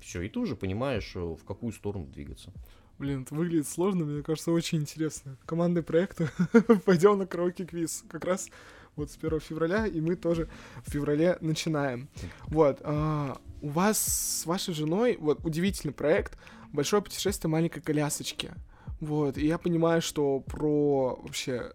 Все, 0.09 0.23
и 0.23 0.31
ты 0.31 0.38
уже 0.38 0.57
понимаешь, 0.57 1.12
э, 1.17 1.21
в 1.21 1.45
какую 1.45 1.71
сторону 1.71 2.07
двигаться. 2.07 2.50
Блин, 2.99 3.25
это 3.25 3.35
выглядит 3.35 3.69
сложно, 3.69 4.07
мне 4.07 4.23
кажется, 4.23 4.53
очень 4.53 4.79
интересно. 4.79 5.37
Командный 5.45 5.83
проект. 5.83 6.23
Пойдем 6.87 7.19
на 7.19 7.27
караоке-квиз. 7.27 8.07
Как 8.09 8.25
раз 8.25 8.49
вот 8.97 9.11
с 9.11 9.19
1 9.19 9.38
февраля, 9.41 9.87
и 9.87 10.00
мы 10.00 10.17
тоже 10.17 10.49
в 10.87 10.91
феврале 10.91 11.37
начинаем. 11.43 12.09
Вот. 12.47 12.81
а, 12.85 13.38
у 13.61 13.69
вас 13.69 13.99
с 13.99 14.47
вашей 14.47 14.73
женой, 14.73 15.19
вот, 15.21 15.45
удивительный 15.45 15.93
проект 15.93 16.38
«Большое 16.73 17.03
путешествие 17.03 17.50
маленькой 17.50 17.83
колясочки». 17.83 18.55
Вот, 19.00 19.37
и 19.37 19.47
я 19.47 19.59
понимаю, 19.59 20.00
что 20.00 20.41
про 20.41 21.21
вообще 21.23 21.75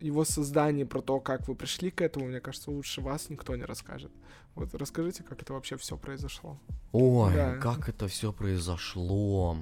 его 0.00 0.24
создание, 0.24 0.86
про 0.86 1.00
то, 1.02 1.20
как 1.20 1.48
вы 1.48 1.54
пришли 1.54 1.90
к 1.90 2.00
этому, 2.00 2.26
мне 2.26 2.40
кажется, 2.40 2.70
лучше 2.70 3.00
вас 3.00 3.28
никто 3.30 3.54
не 3.56 3.64
расскажет. 3.64 4.10
Вот 4.54 4.74
расскажите, 4.74 5.22
как 5.22 5.42
это 5.42 5.52
вообще 5.52 5.76
все 5.76 5.96
произошло. 5.96 6.58
Ой, 6.92 7.32
Да. 7.34 7.54
как 7.56 7.88
это 7.88 8.08
все 8.08 8.32
произошло. 8.32 9.56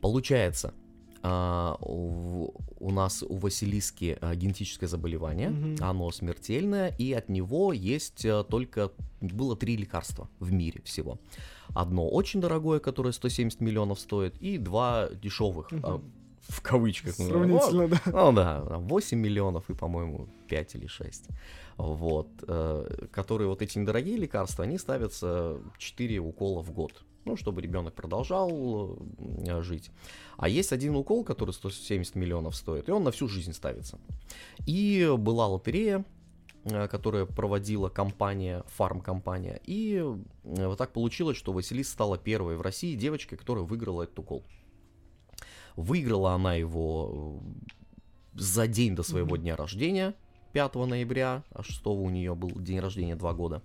Получается, 0.00 0.72
а, 1.22 1.76
у, 1.80 2.54
у 2.78 2.90
нас 2.90 3.22
у 3.22 3.36
Василиски 3.36 4.16
а, 4.20 4.34
генетическое 4.34 4.86
заболевание, 4.88 5.50
Мгм. 5.50 5.76
оно 5.84 6.10
смертельное, 6.10 6.94
и 6.98 7.12
от 7.12 7.28
него 7.28 7.72
есть 7.74 8.24
а, 8.24 8.42
только 8.44 8.90
было 9.20 9.54
три 9.56 9.76
лекарства 9.76 10.30
в 10.38 10.50
мире 10.52 10.80
всего. 10.84 11.18
Одно 11.74 12.08
очень 12.08 12.40
дорогое, 12.40 12.80
которое 12.80 13.12
170 13.12 13.60
миллионов 13.60 14.00
стоит, 14.00 14.36
и 14.40 14.56
два 14.56 15.10
дешевых, 15.10 15.70
Мгм. 15.72 16.10
В 16.48 16.60
кавычках. 16.62 17.14
Сравнительно, 17.14 17.88
да. 17.88 18.00
ну 18.06 18.32
да, 18.32 18.64
там 18.66 18.88
8 18.88 19.18
миллионов 19.18 19.68
и, 19.70 19.74
по-моему, 19.74 20.28
5 20.48 20.74
или 20.74 20.86
6. 20.86 21.28
Вот. 21.76 22.28
э, 22.46 23.06
Которые 23.12 23.48
вот 23.48 23.62
эти 23.62 23.78
недорогие 23.78 24.16
лекарства, 24.16 24.64
они 24.64 24.78
ставятся 24.78 25.58
4 25.78 26.18
укола 26.18 26.62
в 26.62 26.72
год. 26.72 27.04
Ну, 27.24 27.36
чтобы 27.36 27.60
ребенок 27.60 27.94
продолжал 27.94 28.98
э, 29.18 29.62
жить. 29.62 29.90
А 30.36 30.48
есть 30.48 30.72
один 30.72 30.96
укол, 30.96 31.24
который 31.24 31.52
170 31.52 32.14
миллионов 32.14 32.56
стоит, 32.56 32.88
и 32.88 32.92
он 32.92 33.04
на 33.04 33.10
всю 33.10 33.28
жизнь 33.28 33.52
ставится. 33.52 33.98
И 34.66 35.08
была 35.18 35.46
лотерея, 35.46 36.04
э, 36.64 36.88
которая 36.88 37.26
проводила 37.26 37.90
компания, 37.90 38.64
фармкомпания. 38.68 39.60
И 39.64 40.02
вот 40.42 40.78
так 40.78 40.92
получилось, 40.92 41.36
что 41.36 41.52
Василис 41.52 41.90
стала 41.90 42.16
первой 42.16 42.56
в 42.56 42.62
России 42.62 42.96
девочкой, 42.96 43.38
которая 43.38 43.64
выиграла 43.64 44.02
этот 44.02 44.18
укол. 44.18 44.42
Выиграла 45.80 46.32
она 46.32 46.54
его 46.54 47.40
э, 48.34 48.40
за 48.40 48.66
день 48.66 48.94
до 48.94 49.02
своего 49.02 49.36
дня 49.36 49.56
рождения, 49.56 50.14
5 50.52 50.74
ноября, 50.74 51.44
а 51.50 51.62
6 51.62 51.86
у 51.86 52.10
нее 52.10 52.34
был 52.34 52.50
день 52.50 52.80
рождения 52.80 53.16
2 53.16 53.32
года. 53.34 53.62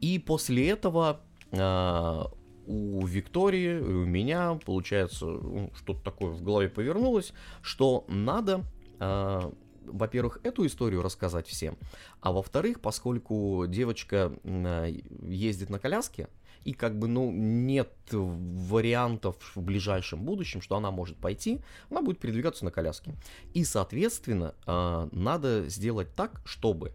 И 0.00 0.18
после 0.18 0.68
этого 0.68 1.20
а, 1.52 2.30
у 2.66 3.06
Виктории, 3.06 3.80
у 3.80 4.06
меня, 4.06 4.58
получается, 4.64 5.26
ну, 5.26 5.70
что-то 5.74 6.02
такое 6.02 6.30
в 6.30 6.42
голове 6.42 6.68
повернулось, 6.68 7.32
что 7.60 8.04
надо, 8.08 8.62
а, 8.98 9.52
во-первых, 9.84 10.40
эту 10.44 10.66
историю 10.66 11.02
рассказать 11.02 11.46
всем, 11.46 11.76
а 12.20 12.32
во-вторых, 12.32 12.80
поскольку 12.80 13.66
девочка 13.68 14.32
а, 14.44 14.86
ездит 15.22 15.70
на 15.70 15.78
коляске, 15.78 16.28
и 16.64 16.72
как 16.72 16.98
бы, 16.98 17.08
ну, 17.08 17.30
нет 17.32 17.92
вариантов 18.10 19.36
в 19.54 19.60
ближайшем 19.62 20.24
будущем, 20.24 20.60
что 20.60 20.76
она 20.76 20.90
может 20.90 21.16
пойти, 21.16 21.60
она 21.90 22.02
будет 22.02 22.18
передвигаться 22.18 22.64
на 22.64 22.70
коляске. 22.70 23.14
И, 23.54 23.64
соответственно, 23.64 24.54
а, 24.66 25.08
надо 25.12 25.68
сделать 25.68 26.14
так, 26.14 26.40
чтобы 26.44 26.92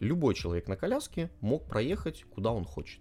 любой 0.00 0.34
человек 0.34 0.68
на 0.68 0.76
коляске 0.76 1.30
мог 1.40 1.66
проехать 1.66 2.24
куда 2.30 2.50
он 2.52 2.64
хочет. 2.64 3.00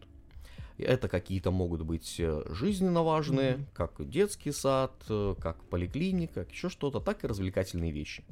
Это 0.77 1.09
какие-то 1.09 1.49
могут 1.49 1.81
быть 1.81 2.17
э, 2.19 2.43
жизненно 2.51 3.01
важные, 3.01 3.55
Мгм. 3.55 3.65
как 3.73 4.09
детский 4.09 4.51
сад, 4.51 4.91
э, 5.09 5.33
как 5.41 5.63
поликлиника, 5.63 6.43
как 6.43 6.51
еще 6.51 6.69
что-то, 6.69 6.99
так 6.99 7.23
и 7.23 7.27
развлекательные 7.27 7.91
вещи. 7.91 8.23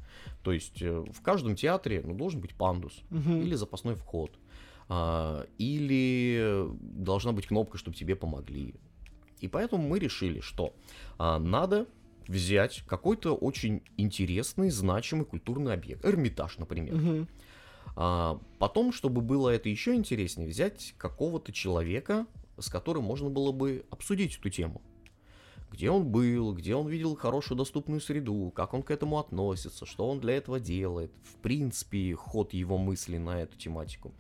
То 0.44 0.52
есть 0.52 0.80
э, 0.80 0.92
в 1.12 1.22
каждом 1.24 1.56
театре 1.56 2.04
ну, 2.06 2.14
должен 2.14 2.42
быть 2.42 2.54
пандус 2.54 3.02
Мгм. 3.10 3.42
или 3.42 3.56
запасной 3.56 3.96
вход, 3.96 4.32
или 4.88 6.68
должна 6.80 7.32
быть 7.32 7.48
кнопка, 7.48 7.78
чтобы 7.78 7.98
тебе 7.98 8.16
помогли. 8.16 8.76
И 9.40 9.48
поэтому 9.48 9.88
мы 9.88 10.00
решили, 10.00 10.40
что 10.40 10.74
а, 11.18 11.40
надо 11.40 11.88
взять 12.28 12.84
какой-то 12.88 13.36
очень 13.36 13.84
интересный, 13.98 14.70
значимый 14.70 15.26
культурный 15.26 15.74
объект. 15.74 16.06
Эрмитаж, 16.06 16.58
например. 16.58 17.28
А, 17.96 18.40
потом, 18.60 18.92
чтобы 18.92 19.22
было 19.22 19.50
это 19.50 19.70
еще 19.70 19.96
интереснее, 19.96 20.48
взять 20.50 20.96
какого-то 20.98 21.52
человека, 21.52 22.26
с 22.58 22.70
которым 22.70 23.04
можно 23.04 23.30
было 23.30 23.52
бы 23.52 23.86
обсудить 23.90 24.38
эту 24.38 24.50
тему. 24.50 24.82
Где 25.72 25.90
он 25.90 26.06
был, 26.06 26.54
где 26.54 26.76
он 26.76 26.88
видел 26.88 27.16
хорошую 27.16 27.58
доступную 27.58 28.00
среду, 28.00 28.52
как 28.56 28.74
он 28.74 28.84
к 28.84 28.92
этому 28.92 29.20
относится, 29.20 29.86
что 29.86 30.10
он 30.10 30.20
для 30.20 30.38
этого 30.38 30.60
делает, 30.60 31.12
в 31.24 31.36
принципе, 31.38 32.14
ход 32.16 32.54
его 32.54 32.78
мысли 32.78 33.18
на 33.18 33.42
эту 33.42 33.58
тематику. 33.58 34.14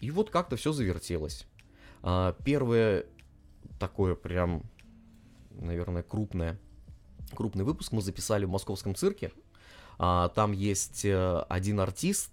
И 0.00 0.10
вот 0.10 0.30
как-то 0.30 0.56
все 0.56 0.72
завертелось. 0.72 1.46
А, 2.02 2.34
первое 2.44 3.06
такое 3.78 4.14
прям, 4.14 4.62
наверное, 5.50 6.02
крупное, 6.02 6.58
крупный 7.34 7.64
выпуск 7.64 7.92
мы 7.92 8.02
записали 8.02 8.44
в 8.44 8.50
московском 8.50 8.94
цирке. 8.94 9.32
А, 9.98 10.28
Там 10.28 10.52
есть 10.52 11.04
э, 11.04 11.40
один 11.48 11.80
артист, 11.80 12.32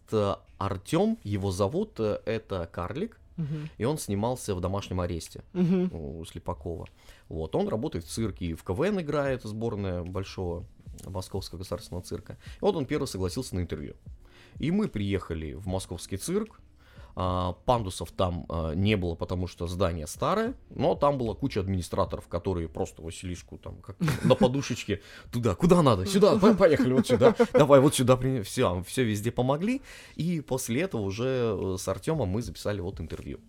Артем, 0.58 1.18
его 1.24 1.52
зовут, 1.52 2.00
э, 2.00 2.22
это 2.26 2.70
карлик, 2.72 3.20
И 3.78 3.84
он 3.84 3.98
снимался 3.98 4.56
в 4.56 4.62
домашнем 4.62 5.02
аресте 5.02 5.44
у 5.54 6.24
Слепакова. 6.26 6.88
Вот, 7.30 7.56
он 7.56 7.68
работает 7.68 8.06
в 8.06 8.10
цирке, 8.10 8.48
и 8.48 8.54
в 8.54 8.64
КВН 8.64 9.02
играет, 9.02 9.44
сборная 9.44 10.04
большого 10.04 10.66
Московского 11.06 11.60
государственного 11.60 12.04
цирка. 12.04 12.38
И 12.58 12.62
вот 12.62 12.76
он 12.76 12.86
первый 12.86 13.08
согласился 13.08 13.56
на 13.56 13.60
интервью. 13.60 13.96
И 14.60 14.72
мы 14.72 14.88
приехали 14.88 15.54
в 15.54 15.68
московский 15.68 16.18
цирк, 16.18 16.60
пандусов 17.66 18.12
там 18.12 18.46
а, 18.50 18.74
не 18.74 18.96
было, 18.98 19.16
потому 19.16 19.48
что 19.48 19.68
здание 19.68 20.06
старое, 20.06 20.54
но 20.70 20.96
там 20.96 21.18
была 21.18 21.34
куча 21.34 21.62
администраторов, 21.62 22.28
которые 22.28 22.68
просто 22.68 23.02
Василишку 23.02 23.58
там 23.58 23.78
как 23.78 23.96
на 24.24 24.36
подушечке 24.36 25.02
туда, 25.32 25.56
куда 25.56 25.82
надо, 25.82 26.06
сюда, 26.06 26.38
по- 26.38 26.54
поехали 26.54 26.94
вот 26.94 27.08
сюда, 27.08 27.36
давай 27.54 27.80
вот 27.80 27.96
сюда, 27.96 28.18
все, 28.44 28.84
все 28.86 29.04
везде 29.04 29.32
помогли. 29.32 29.82
И 30.16 30.42
после 30.42 30.82
этого 30.82 31.02
уже 31.02 31.56
э, 31.58 31.76
с 31.80 31.88
Артемом 31.88 32.28
мы 32.30 32.42
записали 32.42 32.82
вот 32.82 33.00
интервью 33.00 33.40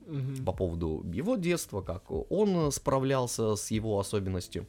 по 0.45 0.53
поводу 0.53 1.05
его 1.13 1.37
детства, 1.37 1.81
как 1.83 2.11
он 2.11 2.71
справлялся 2.71 3.57
с 3.57 3.71
его 3.71 3.99
особенностью. 3.99 4.67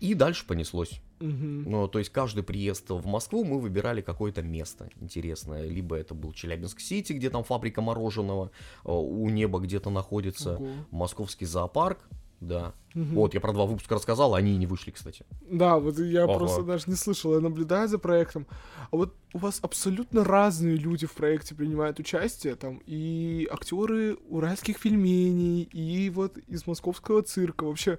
И 0.00 0.14
дальше 0.14 0.46
понеслось. 0.46 1.00
Ну, 1.20 1.88
то 1.88 1.98
есть 1.98 2.10
каждый 2.10 2.42
приезд 2.42 2.90
в 2.90 3.06
Москву 3.06 3.44
мы 3.44 3.58
выбирали 3.58 4.02
какое-то 4.02 4.42
место 4.42 4.90
интересное. 5.00 5.66
Либо 5.66 5.96
это 5.96 6.14
был 6.14 6.32
Челябинск-Сити, 6.32 7.14
где 7.14 7.30
там 7.30 7.44
фабрика 7.44 7.80
мороженого, 7.80 8.50
э, 8.84 8.90
у 8.90 9.28
неба 9.30 9.58
где-то 9.60 9.90
находится, 9.90 10.56
Ого. 10.56 10.68
Московский 10.90 11.46
зоопарк, 11.46 11.98
да. 12.40 12.74
Мгм. 12.94 13.14
Вот, 13.14 13.34
я 13.34 13.40
про 13.40 13.52
два 13.52 13.64
выпуска 13.64 13.94
рассказал, 13.94 14.34
они 14.34 14.56
не 14.56 14.66
вышли, 14.66 14.90
кстати. 14.90 15.24
Да, 15.50 15.78
вот 15.78 15.98
я 15.98 16.24
Ага. 16.24 16.34
просто 16.34 16.62
даже 16.62 16.84
не 16.88 16.94
слышал, 16.96 17.34
я 17.34 17.40
наблюдаю 17.40 17.88
за 17.88 17.98
проектом. 17.98 18.46
А 18.90 18.96
вот 18.96 19.14
у 19.32 19.38
вас 19.38 19.60
абсолютно 19.62 20.24
разные 20.24 20.76
люди 20.76 21.06
в 21.06 21.12
проекте 21.12 21.54
принимают 21.54 21.98
участие, 21.98 22.54
там 22.54 22.82
и 22.86 23.48
актеры 23.50 24.16
уральских 24.28 24.78
пельменей, 24.80 25.62
и 25.62 26.10
вот 26.10 26.36
из 26.36 26.66
московского 26.66 27.22
цирка. 27.22 27.64
Вообще 27.64 27.98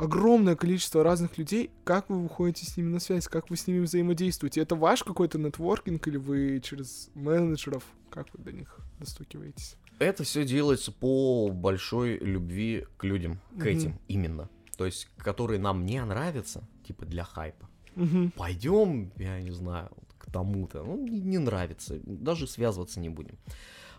огромное 0.00 0.56
количество 0.56 1.02
разных 1.04 1.38
людей. 1.38 1.70
Как 1.84 2.08
вы 2.08 2.22
выходите 2.22 2.66
с 2.66 2.76
ними 2.76 2.88
на 2.88 3.00
связь, 3.00 3.28
как 3.28 3.50
вы 3.50 3.56
с 3.56 3.66
ними 3.66 3.80
взаимодействуете? 3.80 4.60
Это 4.62 4.74
ваш 4.74 5.02
какой-то 5.04 5.38
нетворкинг 5.38 6.06
или 6.08 6.16
вы 6.16 6.60
через 6.62 7.10
менеджеров? 7.14 7.84
Как 8.10 8.26
вы 8.32 8.42
до 8.42 8.52
них 8.52 8.78
достукиваетесь? 8.98 9.76
Это 9.98 10.24
все 10.24 10.44
делается 10.44 10.92
по 10.92 11.48
большой 11.50 12.18
любви 12.18 12.86
к 12.96 13.04
людям, 13.04 13.40
к 13.52 13.56
Мгм. 13.56 13.66
этим 13.68 14.00
именно. 14.08 14.48
То 14.76 14.86
есть, 14.86 15.08
которые 15.18 15.60
нам 15.60 15.84
не 15.84 16.02
нравятся, 16.02 16.66
типа 16.86 17.04
для 17.04 17.24
хайпа. 17.24 17.68
Мгм. 17.96 18.30
пойдем, 18.30 19.12
я 19.16 19.40
не 19.42 19.50
знаю, 19.50 19.90
к 20.16 20.30
тому-то. 20.30 20.84
Ну, 20.84 21.06
не, 21.06 21.20
не 21.20 21.38
нравится, 21.38 21.98
даже 22.04 22.46
связываться 22.46 23.00
не 23.00 23.08
будем. 23.08 23.36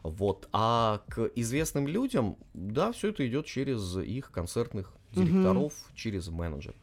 Вот. 0.01 0.47
А 0.53 1.03
к 1.09 1.29
известным 1.35 1.87
людям, 1.87 2.37
да, 2.53 2.93
все 2.93 3.09
это 3.09 3.27
идет 3.27 3.45
через 3.45 3.97
их 3.97 4.31
концертных 4.31 4.93
Директоров, 5.11 5.73
через 5.95 6.27
менеджеров. 6.29 6.77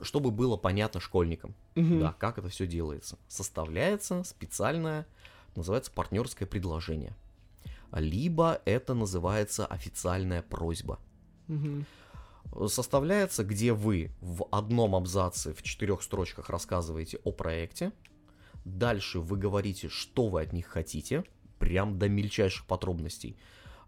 Чтобы 0.00 0.30
было 0.30 0.56
понятно 0.56 1.00
школьникам, 1.00 1.54
Мгм. 1.74 2.00
да, 2.00 2.12
как 2.12 2.38
это 2.38 2.48
все 2.48 2.66
делается. 2.66 3.18
Составляется 3.28 4.22
специальное, 4.24 5.06
называется 5.56 5.90
партнерское 5.90 6.46
предложение. 6.46 7.14
Либо 7.92 8.60
это 8.64 8.94
называется 8.94 9.66
официальная 9.66 10.42
просьба 10.42 10.98
Мгм. 11.48 11.86
составляется, 12.66 13.44
где 13.44 13.72
вы 13.72 14.10
в 14.20 14.46
одном 14.50 14.94
абзаце 14.94 15.54
в 15.54 15.62
четырех 15.62 16.02
строчках 16.02 16.50
рассказываете 16.50 17.18
о 17.24 17.32
проекте. 17.32 17.92
Дальше 18.64 19.20
вы 19.20 19.36
говорите, 19.36 19.88
что 19.88 20.28
вы 20.28 20.42
от 20.42 20.52
них 20.52 20.66
хотите, 20.66 21.24
прям 21.58 21.98
до 21.98 22.08
мельчайших 22.08 22.66
подробностей. 22.66 23.36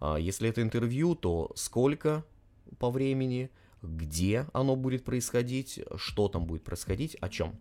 А, 0.01 0.17
Если 0.17 0.49
это 0.49 0.63
интервью, 0.63 1.15
то 1.15 1.53
сколько 1.55 2.25
по 2.79 2.91
времени, 2.91 3.51
где 3.83 4.47
оно 4.53 4.77
будет 4.77 5.05
происходить, 5.05 5.81
что 5.97 6.29
там 6.29 6.47
будет 6.47 6.63
происходить, 6.65 7.17
о 7.21 7.29
чем. 7.29 7.55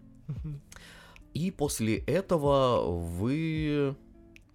И 1.34 1.52
после 1.52 1.98
этого 1.98 2.92
вы... 2.92 3.96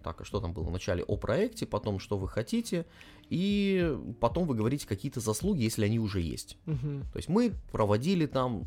Так, 0.02 0.20
а 0.20 0.24
что 0.24 0.40
там 0.40 0.52
было? 0.52 0.64
Вначале 0.64 1.02
о 1.02 1.16
проекте, 1.16 1.64
потом 1.66 1.98
что 1.98 2.18
вы 2.18 2.28
хотите, 2.28 2.84
и 3.30 3.96
потом 4.20 4.46
вы 4.46 4.54
говорите 4.54 4.86
какие-то 4.86 5.20
заслуги, 5.20 5.62
если 5.62 5.86
они 5.86 5.98
уже 5.98 6.20
есть. 6.20 6.58
Мгм. 6.66 7.04
То 7.10 7.16
есть 7.16 7.28
мы 7.30 7.54
проводили 7.72 8.26
там 8.26 8.66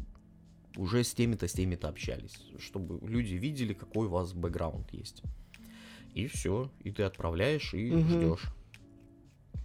уже 0.75 1.03
с 1.03 1.13
теми-то, 1.13 1.47
с 1.47 1.53
теми-то 1.53 1.89
общались, 1.89 2.41
чтобы 2.57 2.99
люди 3.07 3.35
видели, 3.35 3.73
какой 3.73 4.07
у 4.07 4.09
вас 4.09 4.33
бэкграунд 4.33 4.91
есть. 4.93 5.21
И 6.15 6.25
все, 6.25 6.71
и 6.83 6.91
ты 6.91 7.03
отправляешь 7.03 7.73
и 7.75 7.91
Мгм. 7.91 8.09
ждешь. 8.09 8.51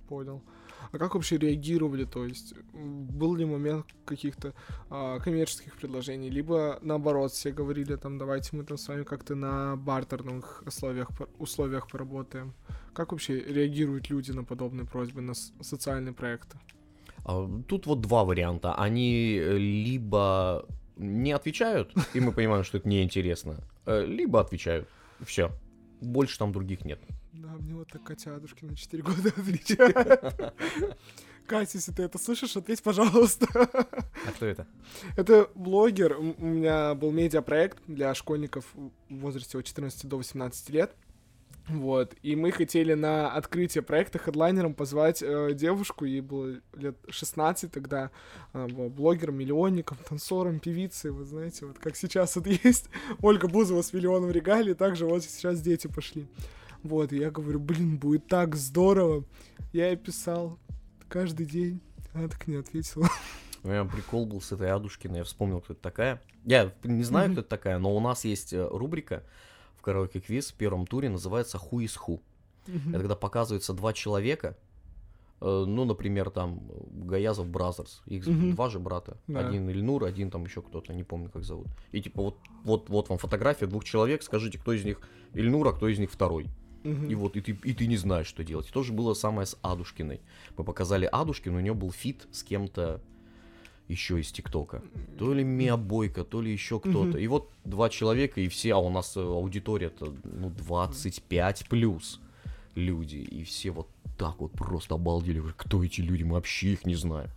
Понял. 0.09 0.43
А 0.91 0.99
как 0.99 1.15
вообще 1.15 1.39
реагировали? 1.39 2.05
То 2.05 2.27
есть 2.27 2.55
был 2.73 3.35
ли 3.35 3.45
момент 3.45 3.87
каких-то 4.05 4.55
а, 4.91 5.19
коммерческих 5.21 5.77
предложений, 5.77 6.31
либо 6.31 6.79
наоборот 6.83 7.33
все 7.33 7.53
говорили 7.53 7.97
там, 7.97 8.19
давайте 8.19 8.57
мы 8.57 8.65
там 8.65 8.77
с 8.77 8.89
вами 8.89 9.05
как-то 9.05 9.35
на 9.35 9.77
бартерных 9.77 10.63
условиях 10.67 11.11
условиях 11.39 11.89
поработаем. 11.89 12.55
Как 12.95 13.13
вообще 13.13 13.41
реагируют 13.41 14.11
люди 14.11 14.33
на 14.33 14.45
подобные 14.45 14.87
просьбы 14.87 15.21
на 15.21 15.35
социальные 15.35 16.13
проекты? 16.13 16.59
А, 17.25 17.49
Тут 17.69 17.87
вот 17.87 18.01
два 18.01 18.25
варианта. 18.25 18.75
Они 18.75 19.39
э, 19.39 19.57
либо 19.57 20.67
не 20.97 21.33
отвечают, 21.33 21.95
и 22.15 22.21
мы 22.21 22.33
понимаем, 22.33 22.65
что 22.65 22.79
это 22.79 22.89
неинтересно, 22.89 23.57
э, 23.87 24.05
либо 24.05 24.41
отвечают. 24.41 24.89
Все. 25.25 25.51
Больше 26.01 26.39
там 26.39 26.53
других 26.53 26.85
нет. 26.85 27.01
Да, 27.53 27.59
мне 27.59 27.75
вот 27.75 27.89
так 27.89 28.03
котятушки 28.03 28.65
на 28.65 28.75
4 28.77 29.03
года 29.03 29.29
отвечают. 29.37 30.55
Катя, 31.47 31.71
если 31.75 31.93
ты 31.93 32.05
это 32.05 32.19
слышишь, 32.19 32.57
ответь, 32.57 32.83
пожалуйста. 32.83 33.47
А 33.53 34.33
кто 34.35 34.47
это? 34.47 34.67
Это 35.17 35.51
блогер. 35.55 36.17
У 36.19 36.45
меня 36.45 36.95
был 36.95 37.11
медиапроект 37.11 37.79
для 37.87 38.15
школьников 38.15 38.65
в 38.75 38.91
возрасте 39.11 39.59
от 39.59 39.65
14 39.67 40.07
до 40.09 40.17
18 40.17 40.71
лет. 40.71 40.95
Вот. 41.69 42.15
И 42.23 42.37
мы 42.37 42.53
хотели 42.53 42.95
на 42.95 43.33
открытие 43.33 43.83
проекта 43.83 44.19
хедлайнером 44.19 44.75
позвать 44.75 45.23
э, 45.23 45.53
девушку, 45.53 46.05
ей 46.05 46.21
было 46.21 46.57
лет 46.73 46.97
16 47.09 47.71
тогда, 47.71 48.11
была 48.53 48.89
блогером, 48.89 49.37
миллионником, 49.37 49.97
танцором, 50.09 50.59
певицей, 50.59 51.13
вы 51.13 51.25
знаете, 51.25 51.67
вот 51.67 51.79
как 51.79 51.97
сейчас 51.97 52.35
вот 52.35 52.47
есть 52.65 52.89
Ольга 53.21 53.47
Бузова 53.47 53.83
с 53.83 53.93
миллионом 53.93 54.31
регалий, 54.31 54.75
также 54.75 55.07
вот 55.07 55.23
сейчас 55.23 55.61
дети 55.61 55.87
пошли. 55.87 56.27
Вот, 56.83 57.13
я 57.13 57.31
говорю, 57.31 57.61
блин, 57.61 57.97
будет 57.99 58.27
так 58.27 58.57
здорово. 58.57 59.25
Я 59.73 59.89
ей 59.89 59.97
писал 59.97 60.59
каждый 61.09 61.47
день, 61.47 61.81
она 62.13 62.29
так 62.29 62.47
не 62.47 62.57
ответила. 62.57 63.09
У 63.63 63.69
меня 63.69 63.85
прикол 63.85 64.27
был 64.27 64.41
с 64.41 64.51
этой 64.51 64.71
Адушкиной, 64.73 65.19
я 65.19 65.25
вспомнил, 65.25 65.61
кто 65.61 65.75
это 65.75 65.83
такая. 65.83 66.21
Я 66.45 66.73
не 66.83 67.05
знаю, 67.05 67.31
кто 67.31 67.41
это 67.43 67.49
такая, 67.49 67.79
но 67.79 67.95
у 67.97 68.01
нас 68.01 68.25
есть 68.25 68.53
э, 68.53 68.69
рубрика 68.69 69.23
в 69.77 69.83
караоке 69.83 70.21
квиз 70.21 70.51
в 70.51 70.55
первом 70.55 70.87
туре, 70.87 71.09
называется 71.09 71.59
«Who 71.59 71.85
is 71.85 71.97
who?». 72.07 72.21
Это 72.67 72.99
когда 72.99 73.15
показываются 73.15 73.73
два 73.73 73.93
человека, 73.93 74.57
э, 75.41 75.65
ну, 75.67 75.85
например, 75.85 76.31
там, 76.31 76.61
Гаязов 76.91 77.49
Brothers, 77.49 78.03
их 78.07 78.25
два 78.55 78.69
же 78.69 78.81
брата, 78.81 79.17
Да. 79.29 79.47
один 79.47 79.69
Ильнур, 79.71 80.05
один 80.05 80.31
там 80.31 80.45
еще 80.45 80.61
кто-то, 80.63 80.93
не 80.93 81.05
помню, 81.05 81.31
как 81.31 81.45
зовут. 81.45 81.69
И 81.93 82.01
типа 82.03 82.23
вот, 82.23 82.39
вот, 82.65 82.89
вот 82.89 83.09
вам 83.09 83.19
фотография 83.19 83.67
двух 83.67 83.85
человек, 83.85 84.25
скажите, 84.25 84.59
кто 84.59 84.73
из 84.73 84.85
них 84.85 85.01
Ильнур, 85.35 85.69
а 85.69 85.73
кто 85.73 85.87
из 85.89 85.99
них 86.01 86.11
второй. 86.11 86.49
И 86.85 87.15
вот, 87.15 87.37
и 87.37 87.41
ты, 87.41 87.57
и 87.65 87.75
ты 87.75 87.87
не 87.87 87.97
знаешь, 87.97 88.27
что 88.27 88.45
делать. 88.45 88.69
И 88.69 88.73
то 88.73 88.81
же 88.81 88.93
было 88.93 89.15
самое 89.15 89.47
с 89.47 89.57
Адушкиной. 89.63 90.21
Мы 90.57 90.65
показали 90.65 91.09
Адушкину, 91.11 91.59
у 91.59 91.61
нее 91.61 91.75
был 91.75 91.93
фит 91.93 92.27
с 92.33 92.43
кем-то 92.43 93.01
еще 93.89 94.21
из 94.21 94.33
ТикТока. 94.33 94.83
То 95.19 95.33
ли 95.35 95.45
Мия 95.45 95.77
Бойко, 95.77 96.25
то 96.25 96.41
ли 96.41 96.53
еще 96.53 96.81
кто-то. 96.81 97.19
И 97.19 97.27
вот 97.27 97.51
два 97.65 97.89
человека, 97.89 98.41
и 98.41 98.49
все, 98.49 98.75
а 98.75 98.79
у 98.79 98.91
нас 98.91 99.17
э, 99.17 99.21
аудитория-то, 99.21 100.15
ну, 100.25 100.51
25 100.51 101.67
плюс 101.69 102.21
люди. 102.75 103.17
И 103.17 103.45
все 103.45 103.71
вот 103.71 103.89
так 104.19 104.41
вот 104.41 104.53
просто 104.53 104.95
обалдели. 104.95 105.43
Кто 105.57 105.85
эти 105.85 106.01
люди? 106.01 106.23
Мы 106.23 106.35
вообще 106.35 106.73
их 106.73 106.87
не 106.87 106.95
знаем. 106.95 107.31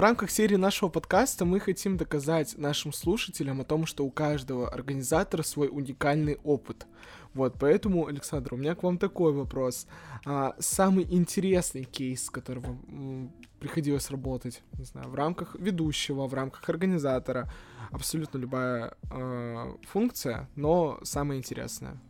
Рамках 0.00 0.30
серии 0.30 0.56
нашего 0.56 0.88
подкаста 0.88 1.44
мы 1.44 1.60
хотим 1.60 1.96
доказать 1.96 2.56
нашим 2.58 2.92
слушателям 2.92 3.60
о 3.60 3.64
том, 3.64 3.86
что 3.86 4.04
у 4.04 4.10
каждого 4.10 4.68
организатора 4.68 5.42
свой 5.42 5.68
уникальный 5.70 6.36
опыт. 6.42 6.86
Вот, 7.34 7.56
поэтому, 7.60 8.06
Александр, 8.06 8.54
у 8.54 8.56
меня 8.56 8.74
к 8.74 8.82
вам 8.82 8.98
такой 8.98 9.32
вопрос. 9.32 9.86
А, 10.26 10.54
самый 10.58 11.06
интересный 11.08 11.84
кейс, 11.84 12.24
с 12.24 12.32
м, 12.48 13.32
приходилось 13.60 14.10
работать, 14.10 14.62
не 14.78 14.84
знаю, 14.84 15.10
в 15.10 15.14
рамках 15.14 15.54
ведущего, 15.54 16.26
в 16.26 16.34
рамках 16.34 16.68
организатора, 16.68 17.52
абсолютно 17.92 18.38
любая 18.38 18.94
а, 19.10 19.76
функция, 19.88 20.48
но 20.56 20.98
самая 21.02 21.38
интересная. 21.38 22.00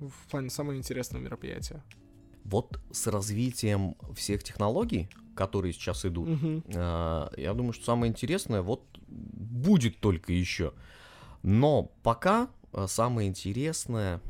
В 0.00 0.30
плане 0.30 0.50
самого 0.50 0.76
интересного 0.76 1.22
мероприятия. 1.22 1.84
Вот 2.44 2.80
с 2.90 3.06
развитием 3.06 3.96
всех 4.14 4.42
технологий, 4.42 5.10
которые 5.38 5.72
сейчас 5.72 6.04
идут. 6.04 6.28
А, 6.74 7.30
Я 7.36 7.54
думаю, 7.54 7.72
что 7.72 7.84
самое 7.84 8.10
интересное 8.10 8.60
вот 8.60 8.82
будет 9.06 10.00
только 10.00 10.32
еще. 10.32 10.72
Но 11.44 11.92
пока 12.02 12.48
а, 12.72 12.88
самое 12.88 13.28
интересное... 13.28 14.20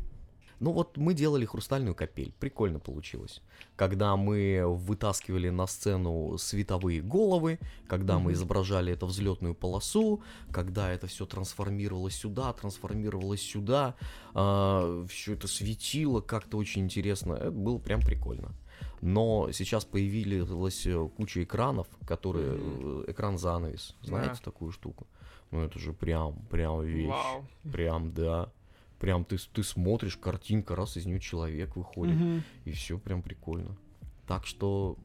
Ну 0.60 0.72
вот 0.72 0.96
мы 0.96 1.14
делали 1.14 1.46
хрустальную 1.46 1.94
капель, 1.94 2.34
прикольно 2.40 2.80
получилось. 2.80 3.40
Когда 3.76 4.16
мы 4.16 4.64
вытаскивали 4.66 5.50
на 5.50 5.66
сцену 5.68 6.36
световые 6.36 7.00
головы, 7.00 7.58
когда 7.86 8.18
мы 8.18 8.32
Мгм. 8.32 8.32
изображали 8.32 8.92
это 8.92 9.06
взлетную 9.06 9.54
полосу, 9.54 10.20
когда 10.52 10.90
это 10.92 11.06
все 11.06 11.26
трансформировалось 11.26 12.16
сюда, 12.16 12.52
трансформировалось 12.52 13.40
сюда, 13.40 13.94
все 14.34 15.32
это 15.34 15.46
светило 15.46 16.20
как-то 16.20 16.58
очень 16.58 16.82
интересно. 16.82 17.34
Это 17.34 17.50
было 17.52 17.78
прям 17.78 18.00
прикольно. 18.00 18.52
Но 19.00 19.50
сейчас 19.52 19.84
появилась 19.84 20.86
э, 20.86 21.08
куча 21.16 21.44
экранов, 21.44 21.86
которые 22.06 22.56
э, 22.58 23.04
экран 23.08 23.38
занавес, 23.38 23.94
знаете 24.02 24.34
Да. 24.34 24.40
такую 24.44 24.72
штуку? 24.72 25.06
Ну 25.50 25.62
это 25.62 25.78
же 25.78 25.92
прям, 25.92 26.34
прям 26.50 26.82
вещь. 26.82 27.08
Вау. 27.08 27.44
Прям, 27.72 28.12
да. 28.12 28.50
Прям 28.98 29.24
ты, 29.24 29.36
ты 29.52 29.62
смотришь, 29.62 30.16
картинка, 30.16 30.74
раз 30.74 30.96
из 30.96 31.06
нее 31.06 31.20
человек 31.20 31.76
выходит. 31.76 32.16
Мгм. 32.16 32.42
И 32.64 32.72
все 32.72 32.98
прям 32.98 33.22
прикольно. 33.22 33.76
Так 34.26 34.44
что 34.46 34.96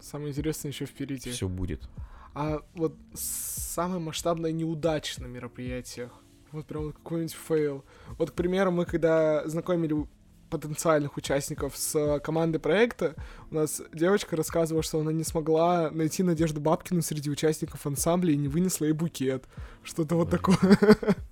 Самое 0.00 0.30
интересное 0.30 0.70
еще 0.70 0.86
впереди. 0.86 1.30
все 1.30 1.48
будет. 1.48 1.88
А 2.34 2.60
вот 2.74 2.96
самое 3.14 4.00
масштабное 4.00 4.52
неудача 4.52 5.20
на 5.20 5.26
мероприятиях. 5.26 6.12
Вот 6.52 6.66
прям 6.66 6.84
вот 6.84 6.96
какой-нибудь 6.96 7.34
фейл. 7.34 7.84
Вот, 8.18 8.30
к 8.30 8.34
примеру, 8.34 8.70
мы 8.70 8.84
когда 8.84 9.46
знакомили 9.48 10.06
потенциальных 10.52 11.16
участников 11.16 11.74
с 11.76 12.20
командой 12.20 12.58
проекта, 12.58 13.14
у 13.50 13.54
нас 13.54 13.80
девочка 13.94 14.36
рассказывала, 14.36 14.82
что 14.82 15.00
она 15.00 15.10
не 15.10 15.24
смогла 15.24 15.90
найти 15.90 16.22
Надежду 16.22 16.60
Бабкину 16.60 17.00
среди 17.00 17.30
участников 17.30 17.86
ансамбля 17.86 18.34
и 18.34 18.36
не 18.36 18.48
вынесла 18.48 18.84
ей 18.84 18.92
букет. 18.92 19.46
Что-то 19.82 20.16
вот 20.16 20.30
такое. 20.30 20.58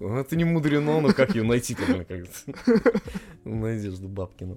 Ну, 0.01 0.17
Это 0.17 0.35
не 0.35 0.45
мудрено, 0.45 1.01
но 1.01 1.13
как 1.13 1.35
ее 1.35 1.43
найти-то? 1.43 2.07
Надежда 3.45 4.09
Бабкина. 4.09 4.57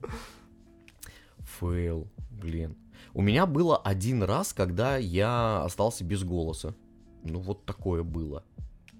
Фейл, 1.59 2.07
блин. 2.31 2.77
У 3.13 3.21
меня 3.21 3.45
было 3.45 3.77
один 3.77 4.23
раз, 4.23 4.53
когда 4.53 4.95
я 4.95 5.63
остался 5.63 6.05
без 6.05 6.23
голоса. 6.23 6.73
Ну, 7.25 7.41
вот 7.41 7.65
такое 7.65 8.03
было. 8.03 8.45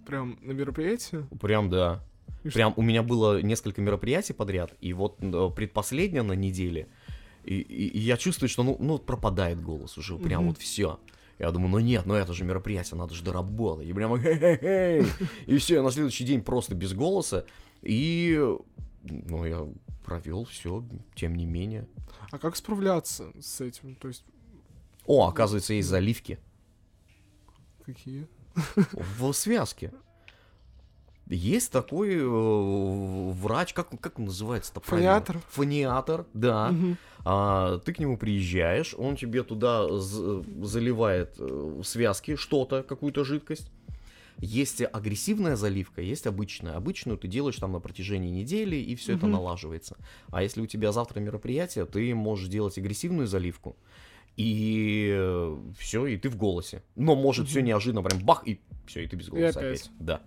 Прям 0.06 0.38
на 0.42 0.52
мероприятии. 0.52 1.26
Прям, 1.40 1.70
да. 1.70 2.04
И 2.44 2.50
что- 2.50 2.58
Прям 2.58 2.74
у 2.76 2.82
меня 2.82 3.04
было 3.04 3.42
несколько 3.42 3.82
мероприятий 3.82 4.34
подряд, 4.34 4.74
и 4.82 4.94
вот 4.94 5.18
э, 5.22 5.50
предпоследнее 5.56 6.24
на 6.24 6.34
неделе, 6.34 6.88
и, 7.46 7.56
и- 7.60 7.88
и 7.88 8.00
я 8.00 8.18
чувствую, 8.18 8.50
что 8.50 8.64
ну, 8.64 8.76
ну 8.80 8.98
пропадает 9.00 9.62
голос 9.62 9.98
уже, 9.98 10.18
прям 10.18 10.42
Мгм. 10.44 10.50
вот 10.50 10.58
все. 10.60 11.00
Я 11.40 11.52
думаю, 11.52 11.70
ну 11.72 11.80
нет, 11.80 12.06
ну 12.06 12.14
это 12.14 12.32
же 12.34 12.44
мероприятие, 12.44 12.98
надо 12.98 13.14
же 13.16 13.24
доработать. 13.24 13.88
И 13.88 13.94
прям 13.94 14.18
хе-хе-хей. 14.22 15.04
И 15.48 15.58
все, 15.58 15.76
я 15.76 15.84
на 15.84 15.92
следующий 15.92 16.24
день 16.26 16.42
просто 16.42 16.76
без 16.76 16.94
голоса. 16.94 17.46
И 17.82 18.40
ну, 19.04 19.46
я 19.46 19.68
провел 20.06 20.46
все, 20.46 20.86
тем 21.16 21.36
не 21.36 21.46
менее. 21.46 21.88
А 22.32 22.38
как 22.38 22.56
справляться 22.56 23.32
с 23.42 23.60
этим? 23.62 23.96
То 23.96 24.10
есть, 24.10 24.24
О, 25.06 25.28
оказывается, 25.28 25.74
есть 25.74 25.88
заливки 25.90 26.40
какие? 27.86 28.28
в 29.20 29.34
связке. 29.34 29.92
Есть 31.28 31.72
такой 31.72 32.16
э, 32.16 32.22
врач, 32.26 33.74
как, 33.74 33.90
как 34.00 34.20
он 34.20 34.26
называется-то? 34.26 34.82
Фониатор? 34.82 35.40
Фониатор, 35.50 36.26
да. 36.34 36.72
Мгм. 36.72 36.98
А, 37.26 37.80
ты 37.80 37.94
к 37.94 38.00
нему 38.00 38.18
приезжаешь, 38.18 38.94
он 38.98 39.16
тебе 39.16 39.44
туда 39.44 39.88
заливает 39.90 41.36
э, 41.40 41.82
связки 41.84 42.36
что-то, 42.36 42.84
какую-то 42.84 43.24
жидкость. 43.24 43.72
Есть 44.40 44.82
агрессивная 44.82 45.56
заливка, 45.56 46.02
есть 46.02 46.28
обычная. 46.28 46.76
Обычную 46.76 47.18
ты 47.18 47.28
делаешь 47.30 47.56
там 47.56 47.72
на 47.72 47.80
протяжении 47.80 48.30
недели, 48.30 48.76
и 48.76 48.96
все 48.96 49.14
это 49.14 49.26
Мгм. 49.26 49.34
налаживается. 49.34 49.96
А 50.30 50.44
если 50.44 50.60
у 50.60 50.68
тебя 50.68 50.92
завтра 50.92 51.22
мероприятие, 51.22 51.86
ты 51.86 52.14
можешь 52.14 52.50
делать 52.50 52.78
агрессивную 52.78 53.28
заливку, 53.28 53.78
и 54.36 55.64
все, 55.78 56.06
и 56.08 56.18
ты 56.18 56.30
в 56.30 56.36
голосе. 56.36 56.84
Но 56.96 57.16
может 57.16 57.48
все 57.48 57.60
Мгм. 57.60 57.68
неожиданно, 57.68 58.04
прям 58.04 58.20
бах, 58.20 58.46
и 58.46 58.60
все, 58.86 59.04
и 59.04 59.08
ты 59.08 59.16
без 59.16 59.30
голоса 59.30 59.60
опять. 59.62 59.84
опять. 59.84 59.92
Да. 60.00 60.22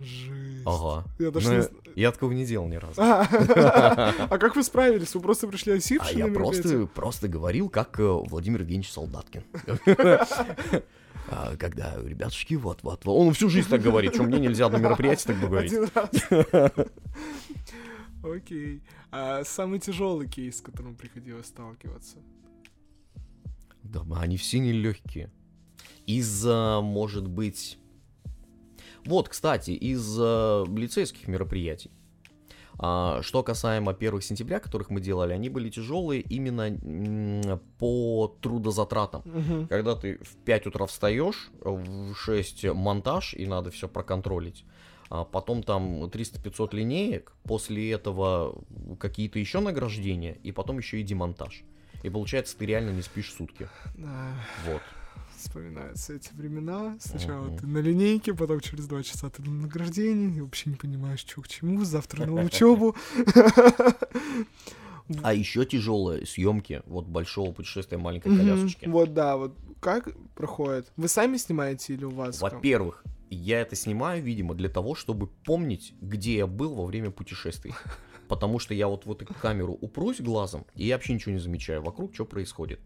Жесть. 0.00 0.62
Ага. 0.64 1.04
Я 1.18 1.30
даже 1.30 1.48
Ну, 1.48 1.56
не 1.96 2.02
я- 2.02 2.12
такого 2.12 2.32
не 2.32 2.46
делал 2.46 2.68
ни 2.68 2.76
разу. 2.76 3.00
А 3.00 4.38
как 4.38 4.54
вы 4.54 4.62
справились? 4.62 5.14
Вы 5.14 5.20
просто 5.20 5.48
пришли 5.48 5.72
А 5.72 5.76
осипшие 5.76 6.18
я 6.18 6.26
просто, 6.28 6.86
просто 6.86 7.26
говорил, 7.28 7.68
как 7.68 7.98
э, 7.98 8.04
Владимир 8.04 8.60
Евгеньевич 8.60 8.92
Солдаткин. 8.92 9.42
А, 11.30 11.56
Когда, 11.58 11.94
ребятушки, 12.02 12.54
вот, 12.54 12.82
вот, 12.82 13.04
вот. 13.04 13.12
Он 13.12 13.34
всю 13.34 13.50
жизнь 13.50 13.68
так 13.68 13.82
говорит, 13.82 14.14
что 14.14 14.22
мне 14.22 14.38
нельзя 14.40 14.70
на 14.70 14.78
мероприятии 14.78 15.26
так 15.26 15.38
говорить. 15.38 15.74
Окей. 18.22 18.82
А 19.10 19.44
самый 19.44 19.78
тяжелый 19.78 20.26
кейс, 20.26 20.56
с 20.56 20.60
которым 20.62 20.96
приходилось 20.96 21.46
сталкиваться? 21.46 22.16
Да, 23.82 24.02
они 24.18 24.38
все 24.38 24.58
нелегкие. 24.58 25.30
Из-за, 26.06 26.80
может 26.82 27.26
быть... 27.28 27.78
Вот, 29.04 29.28
кстати, 29.28 29.70
из 29.70 30.18
э, 30.20 30.64
лицейских 30.68 31.28
мероприятий. 31.28 31.90
А, 32.80 33.20
что 33.22 33.42
касаемо 33.42 33.92
1 33.92 34.20
сентября, 34.20 34.60
которых 34.60 34.90
мы 34.90 35.00
делали, 35.00 35.32
они 35.32 35.48
были 35.48 35.68
тяжелые 35.68 36.20
именно 36.20 37.58
по 37.78 38.36
трудозатратам. 38.40 39.22
Мгм. 39.24 39.66
Когда 39.68 39.96
ты 39.96 40.18
в 40.18 40.36
5 40.44 40.66
утра 40.68 40.86
встаешь, 40.86 41.50
в 41.60 42.14
6 42.14 42.72
монтаж, 42.72 43.34
и 43.34 43.46
надо 43.46 43.70
все 43.70 43.88
проконтролить. 43.88 44.64
А 45.10 45.24
потом 45.24 45.62
там 45.62 46.04
300-500 46.04 46.74
линеек, 46.76 47.32
после 47.42 47.90
этого 47.90 48.62
какие-то 49.00 49.38
еще 49.38 49.60
награждения, 49.60 50.36
и 50.42 50.52
потом 50.52 50.78
еще 50.78 51.00
и 51.00 51.02
демонтаж. 51.02 51.64
И 52.02 52.10
получается, 52.10 52.56
ты 52.56 52.66
реально 52.66 52.90
не 52.90 53.02
спишь 53.02 53.32
сутки. 53.32 53.68
Да, 53.96 54.34
Вот. 54.66 54.82
Вспоминаются 55.48 56.14
эти 56.14 56.32
времена. 56.34 56.96
Сначала 57.00 57.46
Мгм. 57.46 57.58
ты 57.58 57.66
на 57.66 57.78
линейке, 57.78 58.34
потом 58.34 58.60
через 58.60 58.86
два 58.86 59.02
часа 59.02 59.30
ты 59.30 59.42
на 59.42 59.50
награждении, 59.50 60.36
и 60.36 60.40
вообще 60.40 60.70
не 60.70 60.76
понимаешь, 60.76 61.20
что 61.20 61.40
к 61.40 61.48
чему, 61.48 61.84
завтра 61.84 62.26
на 62.26 62.44
учебу. 62.44 62.94
А 65.22 65.32
еще 65.32 65.64
тяжелые 65.64 66.26
съемки 66.26 66.82
вот 66.84 67.06
большого 67.06 67.50
путешествия 67.52 67.96
маленькой 67.96 68.36
колясочки. 68.36 68.84
Вот, 68.86 69.14
да, 69.14 69.38
вот 69.38 69.56
как 69.80 70.14
проходит? 70.34 70.92
Вы 70.98 71.08
сами 71.08 71.38
снимаете 71.38 71.94
или 71.94 72.04
у 72.04 72.10
вас? 72.10 72.42
Во-первых, 72.42 73.02
я 73.30 73.62
это 73.62 73.74
снимаю, 73.74 74.22
видимо, 74.22 74.54
для 74.54 74.68
того, 74.68 74.94
чтобы 74.94 75.28
помнить, 75.28 75.94
где 76.02 76.36
я 76.36 76.46
был 76.46 76.74
во 76.74 76.84
время 76.84 77.10
путешествий. 77.10 77.72
Потому 78.28 78.58
что 78.58 78.74
я 78.74 78.86
вот 78.86 79.06
в 79.06 79.10
эту 79.12 79.24
камеру 79.24 79.78
упрусь 79.80 80.20
глазом, 80.20 80.66
и 80.74 80.84
я 80.84 80.96
вообще 80.96 81.14
ничего 81.14 81.32
не 81.32 81.40
замечаю 81.40 81.80
вокруг, 81.80 82.12
что 82.12 82.26
происходит. 82.26 82.78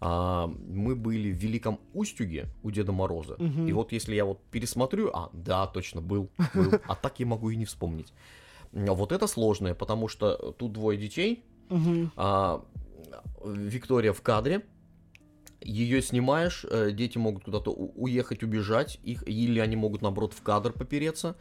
А, 0.00 0.46
мы 0.46 0.94
были 0.94 1.32
в 1.32 1.36
Великом 1.36 1.78
Устюге 1.94 2.48
у 2.62 2.70
Деда 2.70 2.92
Мороза. 2.92 3.36
Мгм. 3.38 3.66
И 3.66 3.72
вот 3.72 3.92
если 3.92 4.14
я 4.14 4.24
вот 4.24 4.42
пересмотрю, 4.50 5.10
а, 5.12 5.30
да, 5.32 5.66
точно, 5.66 6.00
был, 6.00 6.28
был. 6.54 6.72
А 6.86 6.94
так 6.94 7.20
я 7.20 7.26
могу 7.26 7.50
и 7.50 7.56
не 7.56 7.64
вспомнить. 7.64 8.12
Вот 8.72 9.12
это 9.12 9.26
сложное, 9.26 9.74
потому 9.74 10.08
что 10.08 10.52
тут 10.58 10.72
двое 10.72 10.98
детей, 10.98 11.44
Мгм. 11.70 12.12
а, 12.16 12.64
Виктория 13.44 14.12
в 14.12 14.20
кадре, 14.20 14.62
ее 15.60 16.02
снимаешь, 16.02 16.64
э, 16.68 16.90
дети 16.92 17.18
могут 17.18 17.44
куда-то 17.44 17.72
уехать, 17.72 18.42
убежать, 18.42 19.00
их, 19.02 19.26
или 19.26 19.58
они 19.58 19.76
могут, 19.76 20.02
наоборот, 20.02 20.32
в 20.32 20.42
кадр 20.42 20.72
попереться, 20.72 21.36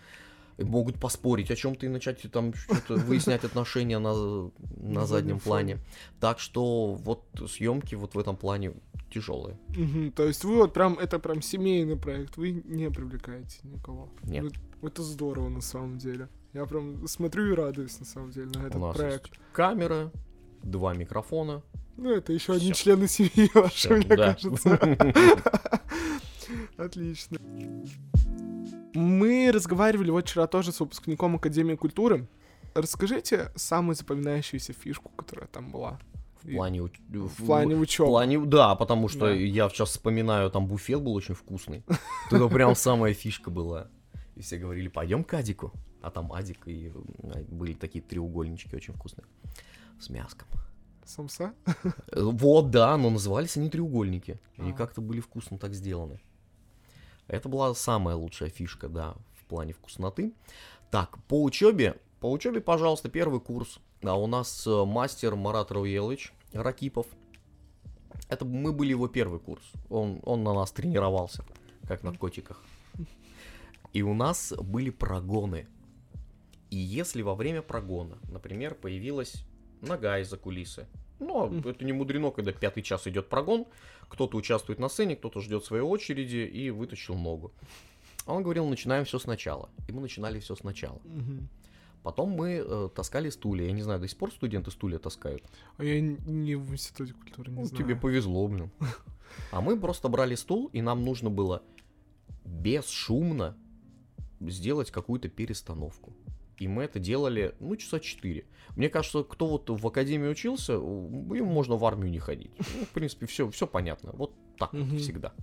могут 0.58 1.00
поспорить 1.00 1.52
о 1.52 1.56
чем-то 1.56 1.86
и 1.86 1.90
начать 1.90 2.22
там 2.32 2.54
что-то 2.54 2.96
выяснять 2.96 3.44
отношения 3.44 4.00
на, 4.00 4.50
на 4.78 5.06
заднем 5.06 5.40
плане. 5.40 5.80
Так 6.20 6.40
что 6.40 6.94
вот 6.94 7.24
съемки 7.50 7.96
вот 7.96 8.16
в 8.16 8.20
этом 8.20 8.36
плане 8.38 8.74
тяжелые. 9.12 9.58
Мгм. 9.70 10.12
То 10.12 10.24
есть 10.26 10.44
вы 10.44 10.56
вот 10.58 10.74
прям, 10.74 10.98
это 11.00 11.20
прям 11.20 11.42
семейный 11.42 11.96
проект, 11.98 12.38
вы 12.38 12.52
не 12.52 12.90
привлекаете 12.90 13.60
никого. 13.64 14.10
Нет. 14.24 14.44
Вы- 14.82 14.88
это 14.90 15.02
здорово 15.04 15.50
на 15.50 15.62
самом 15.62 15.98
деле. 15.98 16.28
Я 16.54 16.66
прям 16.66 17.08
смотрю 17.08 17.52
и 17.52 17.56
радуюсь 17.56 18.00
на 18.00 18.06
самом 18.06 18.32
деле 18.32 18.48
на 18.54 18.60
этот 18.68 18.76
У 18.76 18.80
нас 18.80 18.96
проект. 18.96 19.28
есть 19.28 19.40
камера, 19.52 20.12
два 20.64 20.94
микрофона. 20.94 21.62
Ну, 21.98 22.12
это 22.12 22.34
еще 22.34 22.54
одни 22.54 22.72
Всё. 22.74 22.84
члены 22.84 23.08
семьи 23.08 23.50
ваши, 23.54 23.76
Всё, 23.88 23.96
мне 23.98 24.06
да. 24.08 24.34
кажется. 24.34 24.80
Отлично. 26.78 27.40
Мы 28.96 29.52
разговаривали 29.54 30.10
вот 30.12 30.26
вчера 30.28 30.48
тоже 30.48 30.72
с 30.72 30.80
выпускником 30.80 31.36
Академии 31.36 31.76
культуры. 31.76 32.28
Расскажите 32.74 33.52
самую 33.56 33.96
запоминающуюся 33.96 34.74
фишку, 34.74 35.10
которая 35.16 35.48
там 35.48 35.72
была. 35.72 36.00
В 36.42 36.52
плане, 36.56 36.80
уч- 36.80 37.00
В 37.28 37.46
плане 37.46 37.76
В 37.76 37.80
учебы. 37.82 38.10
плане, 38.10 38.40
да, 38.46 38.76
потому 38.76 39.08
что 39.10 39.28
Да. 39.28 39.32
я 39.34 39.68
сейчас 39.70 39.90
вспоминаю, 39.90 40.52
там 40.52 40.68
буфет 40.68 41.02
был 41.02 41.14
очень 41.16 41.34
вкусный. 41.36 41.84
Это 42.32 42.48
прям 42.48 42.76
самая 42.76 43.14
фишка 43.14 43.50
была. 43.50 43.88
И 44.36 44.42
все 44.42 44.58
говорили, 44.58 44.88
пойдем 44.90 45.24
к 45.24 45.34
Адику. 45.34 45.72
А 46.02 46.12
там 46.12 46.32
Адик, 46.34 46.68
и 46.68 46.88
м, 46.90 47.46
были 47.50 47.74
такие 47.74 48.04
треугольнички 48.04 48.76
очень 48.76 48.94
вкусные. 48.94 49.26
С 50.00 50.10
мяском. 50.10 50.48
Самса? 51.04 51.54
Вот, 52.14 52.70
да, 52.72 52.96
но 52.98 53.10
назывались 53.10 53.58
они 53.58 53.70
треугольники. 53.70 54.40
Они 54.58 54.72
А. 54.72 54.74
как-то 54.74 55.02
были 55.02 55.20
вкусно 55.22 55.58
так 55.58 55.74
сделаны. 55.74 56.20
Это 57.28 57.50
была 57.50 57.74
самая 57.74 58.16
лучшая 58.16 58.50
фишка, 58.50 58.88
да, 58.88 59.16
в 59.34 59.46
плане 59.46 59.74
вкусноты. 59.74 60.34
Так, 60.92 61.18
по 61.28 61.44
учебе, 61.44 62.00
по 62.20 62.32
учебе, 62.32 62.62
пожалуйста, 62.62 63.10
первый 63.10 63.40
курс. 63.40 63.80
А 64.04 64.16
у 64.16 64.28
нас 64.28 64.66
э, 64.68 64.86
мастер 64.86 65.36
Марат 65.36 65.72
Рауелович 65.72 66.34
Ракипов. 66.54 67.08
Это 68.30 68.46
мы 68.46 68.72
были 68.72 68.90
его 68.90 69.08
первый 69.08 69.40
курс. 69.40 69.64
Он, 69.90 70.22
он 70.24 70.44
на 70.44 70.54
нас 70.54 70.72
тренировался, 70.72 71.44
как 71.88 72.04
на 72.04 72.14
котиках. 72.14 72.64
И 73.94 74.02
у 74.02 74.14
нас 74.14 74.54
были 74.60 74.90
прогоны. 74.90 75.68
И 76.70 76.78
если 76.78 77.22
во 77.22 77.36
время 77.36 77.62
прогона, 77.62 78.18
например, 78.24 78.76
появилась 78.76 79.46
нога 79.82 80.20
из-за 80.20 80.38
кулисы, 80.38 80.88
ну, 81.20 81.46
а 81.66 81.70
это 81.70 81.86
не 81.86 81.94
мудрено, 81.94 82.32
когда 82.32 82.52
пятый 82.52 82.84
час 82.84 83.08
идет 83.08 83.30
прогон, 83.30 83.66
кто-то 84.10 84.38
участвует 84.38 84.80
на 84.80 84.90
сцене, 84.90 85.16
кто-то 85.16 85.42
ждет 85.42 85.64
своей 85.66 85.84
очереди 85.84 86.38
и 86.38 86.70
вытащил 86.70 87.16
ногу. 87.16 87.52
А 88.26 88.34
он 88.34 88.44
говорил, 88.44 88.68
начинаем 88.68 89.06
все 89.06 89.20
сначала. 89.20 89.70
И 89.88 89.92
мы 89.92 90.02
начинали 90.02 90.40
все 90.40 90.56
сначала. 90.56 91.00
Потом 92.04 92.30
мы 92.30 92.64
э, 92.64 92.90
таскали 92.94 93.30
стулья. 93.32 93.66
Я 93.66 93.72
не 93.72 93.82
знаю, 93.82 94.00
до 94.00 94.08
сих 94.08 94.18
пор 94.18 94.32
студенты 94.32 94.70
стулья 94.70 95.00
таскают. 95.00 95.44
А 95.78 95.84
я 95.84 96.00
не 96.00 96.56
в 96.56 96.72
институте 96.72 97.14
культуры 97.14 97.52
не 97.52 97.58
Ну, 97.58 97.66
знаю. 97.66 97.84
тебе 97.84 97.96
повезло, 97.96 98.48
блин. 98.48 98.70
А 99.52 99.60
мы 99.60 99.78
просто 99.80 100.08
брали 100.08 100.36
стул, 100.36 100.70
и 100.72 100.82
нам 100.82 101.04
нужно 101.04 101.30
было 101.32 101.64
бесшумно 102.46 103.58
сделать 104.40 104.92
какую-то 104.92 105.30
перестановку. 105.30 106.14
И 106.58 106.68
мы 106.68 106.84
это 106.84 107.00
делали, 107.00 107.54
ну, 107.60 107.76
часа 107.76 108.00
четыре. 108.00 108.46
Мне 108.76 108.90
кажется, 108.90 109.24
кто 109.24 109.48
вот 109.48 109.70
в 109.70 109.88
академии 109.88 110.28
учился, 110.30 110.80
у- 110.80 111.34
им 111.34 111.46
можно 111.48 111.76
в 111.76 111.84
армию 111.86 112.10
не 112.12 112.20
ходить. 112.20 112.52
Ну, 112.58 112.86
в 112.86 112.90
принципе, 112.90 113.26
все, 113.26 113.50
все 113.52 113.68
понятно. 113.68 114.12
Вот 114.14 114.34
так 114.58 114.74
вот 114.74 114.82
Мгм. 114.88 114.98
всегда. 114.98 115.34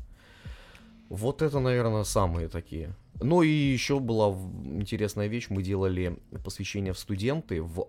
Вот 1.09 1.43
это, 1.43 1.61
наверное, 1.61 2.05
самые 2.05 2.49
такие. 2.49 2.95
Ну 3.21 3.43
и 3.43 3.49
еще 3.49 4.01
была 4.01 4.31
интересная 4.65 5.27
вещь. 5.27 5.49
Мы 5.51 5.63
делали 5.63 6.19
посвящение 6.45 6.95
в 6.95 6.99
студенты 6.99 7.61
в 7.63 7.89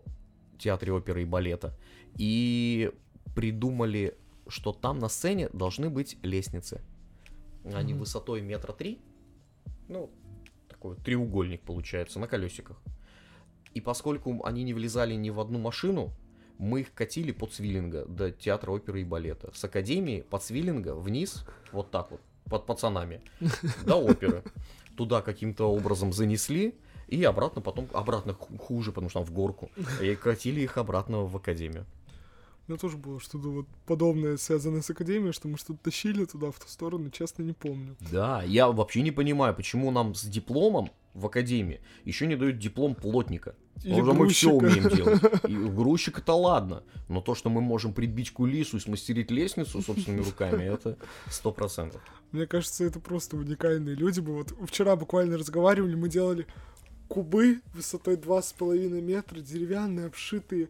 театре 0.60 0.92
оперы 0.92 1.22
и 1.22 1.26
балета. 1.26 1.78
И 2.18 2.92
придумали, 3.34 4.16
что 4.50 4.74
там 4.74 5.00
на 5.00 5.08
сцене 5.08 5.50
должны 5.54 5.90
быть 5.90 6.18
лестницы. 6.22 6.82
Они 7.74 7.94
Мгм. 7.94 8.02
высотой 8.02 8.42
метра 8.42 8.74
три. 8.74 9.00
Ну, 9.88 10.12
такой 10.68 10.96
вот 10.96 11.04
треугольник 11.06 11.62
получается 11.62 12.20
на 12.20 12.28
колесиках. 12.28 12.82
И 13.74 13.82
поскольку 13.82 14.44
они 14.46 14.64
не 14.64 14.74
влезали 14.74 15.14
ни 15.16 15.30
в 15.30 15.40
одну 15.40 15.60
машину, 15.60 16.12
мы 16.58 16.82
их 16.82 16.94
катили 16.94 17.32
под 17.32 17.54
Свиллинга 17.54 18.06
до 18.06 18.32
театра 18.32 18.72
оперы 18.72 19.02
и 19.02 19.04
балета. 19.04 19.52
С 19.54 19.64
академии 19.64 20.22
под 20.22 20.44
Свиллинга 20.44 20.94
вниз, 20.96 21.46
вот 21.72 21.92
так 21.92 22.12
вот, 22.12 22.22
под 22.46 22.66
пацанами, 22.66 23.22
до 23.86 23.96
оперы. 23.96 24.44
Туда 24.96 25.22
каким-то 25.22 25.72
образом 25.72 26.14
занесли, 26.14 26.76
и 27.08 27.24
обратно 27.24 27.62
потом, 27.62 27.88
обратно 27.94 28.34
ху- 28.34 28.58
хуже, 28.58 28.92
потому 28.92 29.10
что 29.10 29.20
там 29.20 29.26
в 29.28 29.32
горку. 29.34 29.70
И 30.02 30.16
катили 30.16 30.62
их 30.62 30.78
обратно 30.78 31.24
в 31.24 31.36
академию. 31.36 31.86
У 32.68 32.72
меня 32.72 32.80
тоже 32.80 32.96
было 32.98 33.20
что-то 33.20 33.50
вот 33.50 33.68
подобное, 33.86 34.38
связанное 34.38 34.82
с 34.82 34.90
академией, 34.90 35.34
что 35.34 35.48
мы 35.50 35.58
что-то 35.58 35.80
тащили 35.84 36.24
туда, 36.24 36.50
в 36.52 36.60
ту 36.60 36.68
сторону, 36.68 37.10
честно, 37.10 37.44
не 37.44 37.52
помню. 37.54 37.98
Да, 38.12 38.42
я 38.44 38.70
вообще 38.72 39.02
не 39.02 39.12
понимаю, 39.12 39.54
почему 39.54 39.92
нам 39.92 40.16
с 40.16 40.24
дипломом 40.24 40.90
в 41.13 41.26
академии 41.26 41.82
еще 42.06 42.28
не 42.28 42.36
дают 42.36 42.58
диплом 42.58 42.95
плотника. 42.95 43.56
Или 43.84 44.02
Уже 44.02 44.13
мы 44.13 44.30
все 44.30 44.58
грузчика. 44.58 44.84
умеем 44.84 44.95
делать. 44.95 45.43
И 45.47 45.56
грузчик 45.56 46.19
это 46.19 46.34
ладно, 46.34 46.84
но 47.10 47.21
то, 47.21 47.36
что 47.36 47.49
мы 47.49 47.62
можем 47.62 47.93
прибить 47.93 48.32
кулису 48.32 48.78
и 48.78 48.80
смастерить 48.80 49.32
лестницу 49.32 49.82
собственными 49.82 50.21
руками, 50.26 50.63
это 50.63 50.97
сто 51.30 51.52
процентов. 51.52 52.02
Мне 52.32 52.47
кажется, 52.47 52.84
это 52.84 52.99
просто 52.99 53.36
уникальные 53.36 53.95
люди. 53.95 54.19
Мы 54.19 54.34
вот 54.34 54.54
вчера 54.67 54.95
буквально 54.95 55.38
разговаривали, 55.38 55.95
мы 55.95 56.10
делали 56.10 56.47
кубы 57.08 57.62
высотой 57.73 58.15
2,5 58.15 59.02
метра, 59.02 59.39
деревянные, 59.39 60.08
обшитые 60.08 60.69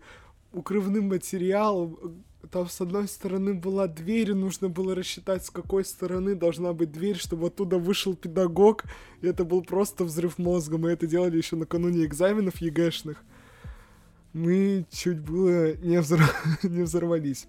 укрывным 0.52 1.10
материалом. 1.10 2.24
Там 2.52 2.68
с 2.68 2.82
одной 2.82 3.08
стороны 3.08 3.54
была 3.54 3.88
дверь, 3.88 4.32
и 4.32 4.34
нужно 4.34 4.68
было 4.70 4.96
рассчитать, 4.96 5.46
с 5.46 5.50
какой 5.50 5.86
стороны 5.86 6.36
должна 6.36 6.74
быть 6.74 6.92
дверь, 6.92 7.18
чтобы 7.18 7.48
оттуда 7.48 7.78
вышел 7.78 8.16
педагог. 8.16 8.84
И 9.22 9.28
это 9.28 9.46
был 9.46 9.64
просто 9.64 10.04
взрыв 10.04 10.38
мозга. 10.38 10.78
Мы 10.78 10.92
это 10.92 11.08
делали 11.08 11.38
еще 11.38 11.56
накануне 11.56 12.06
экзаменов 12.06 12.58
ЕГЭшных. 12.58 13.24
Мы 14.34 14.86
чуть 14.92 15.20
было 15.20 15.76
не, 15.78 15.98
взор- 15.98 16.34
не 16.64 16.84
взорвались. 16.84 17.48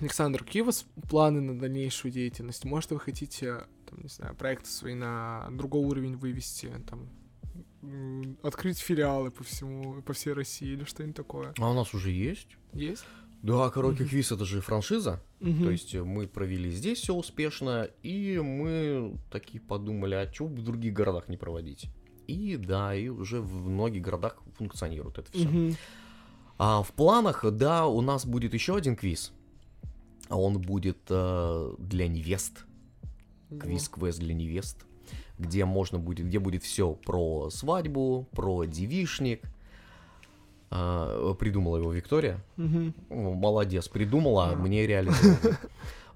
Александр, 0.00 0.44
какие 0.44 0.62
у 0.62 0.66
вас 0.66 0.84
планы 1.08 1.40
на 1.40 1.58
дальнейшую 1.58 2.12
деятельность? 2.12 2.64
Может, 2.64 2.90
вы 2.90 3.00
хотите, 3.00 3.64
там, 3.88 4.00
не 4.02 4.08
знаю, 4.08 4.34
проекты 4.34 4.68
свои 4.68 4.94
на 4.94 5.48
другой 5.52 5.84
уровень 5.84 6.16
вывести, 6.16 6.72
там, 6.88 7.08
открыть 8.42 8.78
филиалы 8.78 9.30
по 9.30 9.44
всему, 9.44 10.02
по 10.02 10.12
всей 10.12 10.32
России 10.32 10.68
или 10.68 10.84
что-нибудь 10.84 11.16
такое? 11.16 11.54
А 11.58 11.70
у 11.70 11.74
нас 11.74 11.94
уже 11.94 12.10
есть? 12.10 12.56
Есть? 12.72 13.04
Да, 13.42 13.68
короткий 13.70 14.04
квиз 14.04 14.30
это 14.30 14.44
же 14.44 14.60
франшиза. 14.60 15.20
Мгм. 15.40 15.64
То 15.64 15.70
есть 15.70 15.94
э, 15.94 16.04
мы 16.04 16.28
провели 16.28 16.70
здесь 16.70 17.00
все 17.00 17.12
успешно, 17.14 17.88
и 18.02 18.38
мы 18.38 19.18
такие 19.30 19.60
подумали, 19.60 20.14
а 20.14 20.26
чего 20.28 20.48
бы 20.48 20.60
в 20.60 20.64
других 20.64 20.94
городах 20.94 21.28
не 21.28 21.36
проводить? 21.36 21.86
И 22.28 22.56
да, 22.56 22.94
и 22.94 23.08
уже 23.08 23.40
в 23.40 23.68
многих 23.68 24.02
городах 24.02 24.36
функционирует 24.56 25.18
это 25.18 25.32
все. 25.32 25.48
Мгм. 25.48 25.76
А 26.58 26.82
в 26.84 26.92
планах, 26.92 27.44
да, 27.50 27.86
у 27.86 28.00
нас 28.00 28.24
будет 28.24 28.54
еще 28.54 28.76
один 28.76 28.94
квиз. 28.94 29.32
А 30.28 30.38
он 30.38 30.60
будет 30.60 30.98
э, 31.08 31.74
для 31.78 32.06
невест. 32.06 32.64
Квиз-квест 33.50 34.20
для 34.20 34.34
невест. 34.34 34.86
Где 35.38 35.64
можно 35.64 35.98
будет, 35.98 36.26
где 36.26 36.38
будет 36.38 36.62
все 36.62 36.94
про 36.94 37.50
свадьбу, 37.50 38.28
про 38.30 38.64
девишник. 38.64 39.42
А, 40.74 41.34
придумала 41.34 41.76
его 41.76 41.92
Виктория. 41.92 42.42
Ну, 42.56 42.92
Молодец, 43.10 43.88
придумала, 43.88 44.48
а 44.48 44.52
А. 44.52 44.56
мне 44.56 44.86
реализовала. 44.86 45.58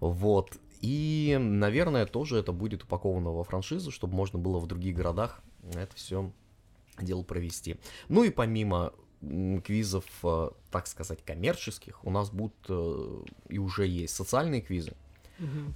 Вот. 0.00 0.56
И, 0.82 1.36
наверное, 1.40 2.06
тоже 2.06 2.36
это 2.38 2.52
будет 2.52 2.84
упаковано 2.84 3.32
во 3.32 3.44
франшизу, 3.44 3.90
чтобы 3.90 4.14
можно 4.14 4.38
было 4.38 4.58
в 4.58 4.66
других 4.66 4.94
городах 4.94 5.42
это 5.74 5.94
все 5.94 6.30
дело 7.00 7.22
провести. 7.22 7.76
Ну 8.08 8.24
и 8.24 8.30
помимо 8.30 8.92
квизов, 9.20 10.04
э, 10.22 10.50
так 10.70 10.86
сказать, 10.86 11.24
коммерческих, 11.24 12.04
у 12.04 12.10
нас 12.10 12.30
будут 12.30 12.54
э, 12.68 13.24
и 13.48 13.58
уже 13.58 13.86
есть 13.86 14.14
социальные 14.14 14.60
квизы 14.60 14.92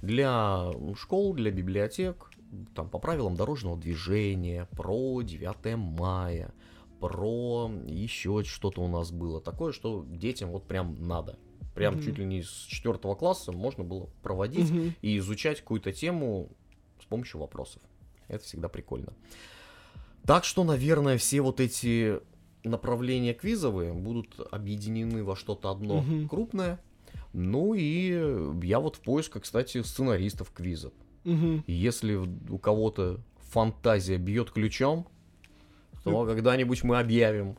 для 0.01 0.71
школ, 0.95 1.33
для 1.33 1.51
библиотек, 1.51 2.31
там 2.75 2.89
по 2.89 2.99
правилам 2.99 3.35
дорожного 3.35 3.77
движения, 3.77 4.67
про 4.71 5.21
9 5.21 5.75
мая, 5.77 6.51
про 7.01 7.69
еще 7.87 8.43
что-то 8.43 8.81
у 8.81 8.87
нас 8.87 9.11
было 9.11 9.41
такое, 9.41 9.73
что 9.73 10.05
детям 10.07 10.51
вот 10.51 10.67
прям 10.67 10.95
надо. 11.07 11.37
Прям 11.73 11.95
Мгм. 11.95 12.03
чуть 12.03 12.17
ли 12.19 12.25
не 12.25 12.43
с 12.43 12.65
четвертого 12.67 13.15
класса 13.15 13.51
можно 13.51 13.83
было 13.83 14.07
проводить 14.21 14.69
Мгм. 14.71 14.93
и 15.01 15.17
изучать 15.17 15.61
какую-то 15.61 15.91
тему 15.91 16.49
с 17.01 17.05
помощью 17.05 17.39
вопросов. 17.41 17.81
Это 18.27 18.43
всегда 18.43 18.69
прикольно. 18.69 19.13
Так 20.25 20.45
что, 20.45 20.63
наверное, 20.63 21.17
все 21.17 21.41
вот 21.41 21.59
эти 21.59 22.19
направления 22.63 23.33
квизовые 23.33 23.93
будут 23.93 24.39
объединены 24.51 25.23
во 25.23 25.35
что-то 25.35 25.71
одно 25.71 26.01
Мгм. 26.03 26.29
крупное. 26.29 26.79
Ну 27.33 27.73
и 27.73 28.09
я 28.63 28.79
вот 28.79 28.97
в 28.97 28.99
поисках, 28.99 29.43
кстати, 29.43 29.81
сценаристов 29.81 30.51
квизов. 30.51 30.93
И 31.25 31.63
Если 31.67 32.15
у 32.15 32.57
кого-то 32.59 33.19
фантазия 33.39 34.17
бьет 34.17 34.51
ключом, 34.51 35.07
то 36.03 36.25
когда-нибудь 36.25 36.83
мы 36.83 36.99
объявим. 36.99 37.57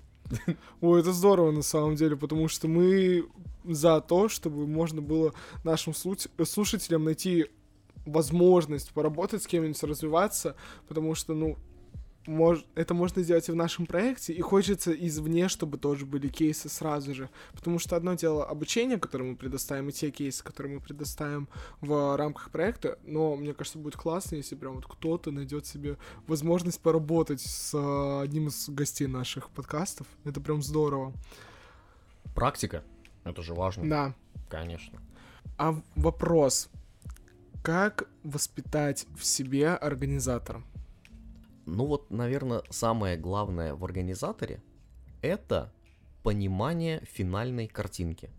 Ой, 0.81 1.01
это 1.01 1.13
здорово 1.13 1.51
на 1.51 1.63
самом 1.63 1.95
деле, 1.97 2.17
потому 2.17 2.49
что 2.49 2.69
мы 2.69 3.27
за 3.65 4.01
то, 4.01 4.29
чтобы 4.29 4.67
можно 4.67 5.03
было 5.03 5.33
нашим 5.65 5.93
слу- 5.93 6.45
слушателям 6.45 7.05
найти 7.05 7.47
возможность 8.07 8.93
поработать 8.93 9.43
с 9.43 9.47
кем-нибудь, 9.47 9.83
развиваться, 9.83 10.57
потому 10.89 11.15
что, 11.15 11.35
ну, 11.35 11.57
мож- 12.27 12.65
это 12.75 12.95
можно 12.95 13.23
сделать 13.23 13.49
и 13.49 13.53
в 13.53 13.57
нашем 13.57 13.87
проекте, 13.87 14.33
и 14.33 14.41
хочется 14.41 14.93
извне, 14.93 15.49
чтобы 15.49 15.79
тоже 15.79 16.07
были 16.07 16.29
кейсы 16.29 16.69
сразу 16.69 17.15
же. 17.15 17.31
Потому 17.53 17.79
что 17.79 17.97
одно 17.97 18.15
дело 18.15 18.45
обучение, 18.45 18.99
которое 18.99 19.25
мы 19.25 19.37
предоставим, 19.37 19.89
и 19.89 19.93
те 19.93 20.11
кейсы, 20.11 20.43
которые 20.43 20.77
мы 20.77 20.81
предоставим 20.81 21.49
в 21.81 22.17
рамках 22.17 22.51
проекта, 22.51 22.99
но 23.05 23.37
мне 23.37 23.55
кажется, 23.55 23.79
будет 23.79 23.97
классно, 23.97 24.37
если 24.37 24.55
прям 24.55 24.75
вот 24.75 24.87
кто-то 24.87 25.31
найдет 25.31 25.67
себе 25.67 25.97
возможность 26.27 26.81
поработать 26.81 27.41
с 27.41 27.75
э, 27.75 28.23
одним 28.23 28.49
из 28.49 28.69
гостей 28.69 29.07
наших 29.07 29.51
подкастов. 29.51 30.07
Это 30.25 30.41
прям 30.41 30.63
здорово. 30.63 31.13
Практика. 32.35 32.83
Это 33.25 33.43
же 33.43 33.55
важно. 33.55 33.89
Да. 33.89 34.15
Конечно. 34.49 35.01
А 35.59 35.81
вопрос. 35.97 36.69
Как 37.63 38.09
воспитать 38.25 39.07
в 39.17 39.25
себе 39.25 39.69
организатора? 39.69 40.63
Ну 41.67 41.87
вот, 41.87 42.11
наверное, 42.11 42.63
самое 42.71 43.17
главное 43.17 43.75
в 43.75 43.85
организаторе 43.85 44.63
это 45.21 45.73
понимание 46.23 47.03
финальной 47.05 47.69
картинки. 47.69 48.31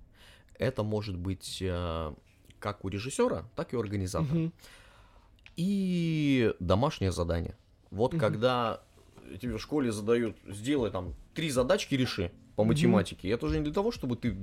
Это 0.58 0.84
может 0.84 1.18
быть 1.18 1.60
э, 1.62 2.14
как 2.60 2.86
у 2.86 2.90
режиссера, 2.90 3.50
так 3.56 3.74
и 3.74 3.76
у 3.78 3.80
организатора. 3.80 4.36
Мгм. 4.38 4.54
И 5.56 6.54
домашнее 6.60 7.12
задание. 7.12 7.56
Вот 7.92 8.14
Мгм. 8.14 8.20
когда 8.20 8.82
тебе 9.42 9.58
в 9.58 9.62
школе 9.62 9.92
задают, 9.92 10.38
сделай 10.48 10.92
там 10.92 11.14
три 11.34 11.50
задачки 11.50 11.96
реши 11.96 12.32
по 12.56 12.64
математике. 12.64 13.30
Это 13.30 13.48
же 13.48 13.58
не 13.58 13.64
для 13.64 13.74
того, 13.74 13.92
чтобы 13.92 14.16
ты 14.16 14.36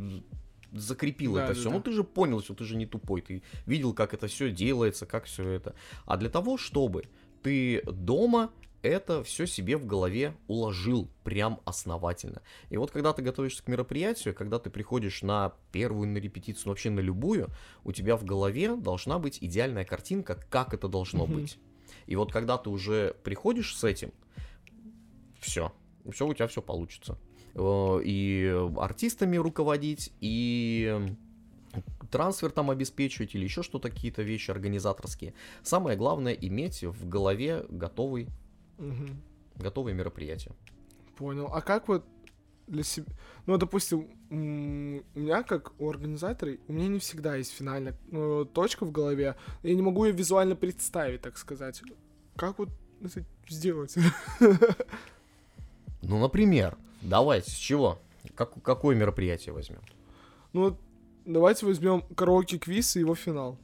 закрепил 0.73 1.35
Да, 1.35 1.45
это 1.45 1.55
да, 1.55 1.61
все. 1.61 1.69
да. 1.69 1.77
Ну 1.77 1.83
ты 1.83 1.93
же 1.93 2.05
понял, 2.05 2.40
что 2.43 2.55
ты 2.55 2.64
же 2.64 2.77
не 2.77 2.87
тупой, 2.87 3.23
ты 3.23 3.43
видел, 3.66 3.93
как 3.93 4.14
это 4.14 4.27
все 4.27 4.51
делается, 4.51 5.07
как 5.07 5.25
все 5.25 5.49
это. 5.49 5.75
А 6.07 6.16
для 6.16 6.29
того, 6.29 6.57
чтобы 6.59 7.05
ты 7.43 7.83
дома 7.83 8.51
это 8.83 9.23
все 9.23 9.47
себе 9.47 9.77
в 9.77 9.87
голове 9.87 10.35
уложил 10.49 11.09
прям 11.25 11.61
основательно. 11.64 12.43
И 12.71 12.77
вот 12.77 12.90
когда 12.90 13.12
ты 13.12 13.23
готовишься 13.23 13.62
к 13.62 13.69
мероприятию, 13.69 14.35
когда 14.35 14.59
ты 14.59 14.71
приходишь 14.71 15.23
на 15.23 15.53
первую 15.73 16.09
на 16.09 16.19
репетицию, 16.19 16.62
ну, 16.66 16.71
вообще 16.73 16.90
на 16.90 17.01
любую, 17.01 17.49
у 17.85 17.93
тебя 17.93 18.16
в 18.16 18.25
голове 18.25 18.77
должна 18.77 19.19
быть 19.19 19.38
идеальная 19.40 19.85
картинка, 19.85 20.38
как 20.51 20.75
это 20.75 20.88
должно 20.88 21.27
Мгм. 21.27 21.35
быть. 21.35 21.59
И 22.07 22.16
вот 22.16 22.33
когда 22.33 22.57
ты 22.57 22.71
уже 22.71 23.14
приходишь 23.25 23.77
с 23.77 23.85
этим, 23.85 24.12
все, 25.40 25.73
все 26.11 26.27
у 26.27 26.35
тебя 26.35 26.47
все 26.47 26.62
получится. 26.62 27.19
Э, 27.55 28.01
И 28.05 28.55
артистами 28.79 29.37
руководить, 29.37 30.12
и 30.21 31.14
трансфер 32.11 32.51
там 32.51 32.71
обеспечивать, 32.71 33.35
или 33.35 33.45
еще 33.45 33.62
что-то, 33.62 33.90
какие-то 33.90 34.23
вещи 34.23 34.51
организаторские. 34.51 35.35
Самое 35.62 35.97
главное 35.97 36.33
иметь 36.33 36.83
в 36.83 37.09
голове 37.09 37.64
готовый, 37.69 38.29
Мгм. 38.81 39.23
готовые 39.57 39.95
мероприятия. 39.95 40.53
Понял. 41.16 41.51
А 41.53 41.61
как 41.61 41.87
вот 41.88 42.05
для 42.66 42.83
себя... 42.83 43.07
Ну, 43.47 43.59
допустим, 43.59 44.09
у 44.31 44.35
меня, 44.35 45.43
как 45.43 45.73
у 45.79 45.90
организатора, 45.90 46.57
у 46.66 46.73
меня 46.73 46.88
не 46.88 46.99
всегда 46.99 47.37
есть 47.37 47.53
финальная 47.53 47.95
ну, 48.11 48.45
точка 48.45 48.87
в 48.87 48.93
голове. 48.93 49.37
Я 49.62 49.75
не 49.75 49.83
могу 49.83 50.05
ее 50.07 50.12
визуально 50.12 50.57
представить, 50.57 51.21
так 51.21 51.37
сказать. 51.37 51.83
Как 52.37 52.59
вот 52.59 52.71
это 53.03 53.25
сделать? 53.49 53.97
Ну, 56.03 56.19
например, 56.19 56.79
давайте, 57.03 57.51
с 57.51 57.55
чего? 57.55 57.99
Как, 58.35 58.62
какое 58.62 58.97
мероприятие 58.97 59.53
возьмем? 59.53 59.81
Ну, 60.55 60.77
давайте 61.27 61.66
возьмем 61.66 62.01
караоке-квиз 62.14 62.97
и 62.97 63.01
его 63.01 63.14
финал. 63.14 63.59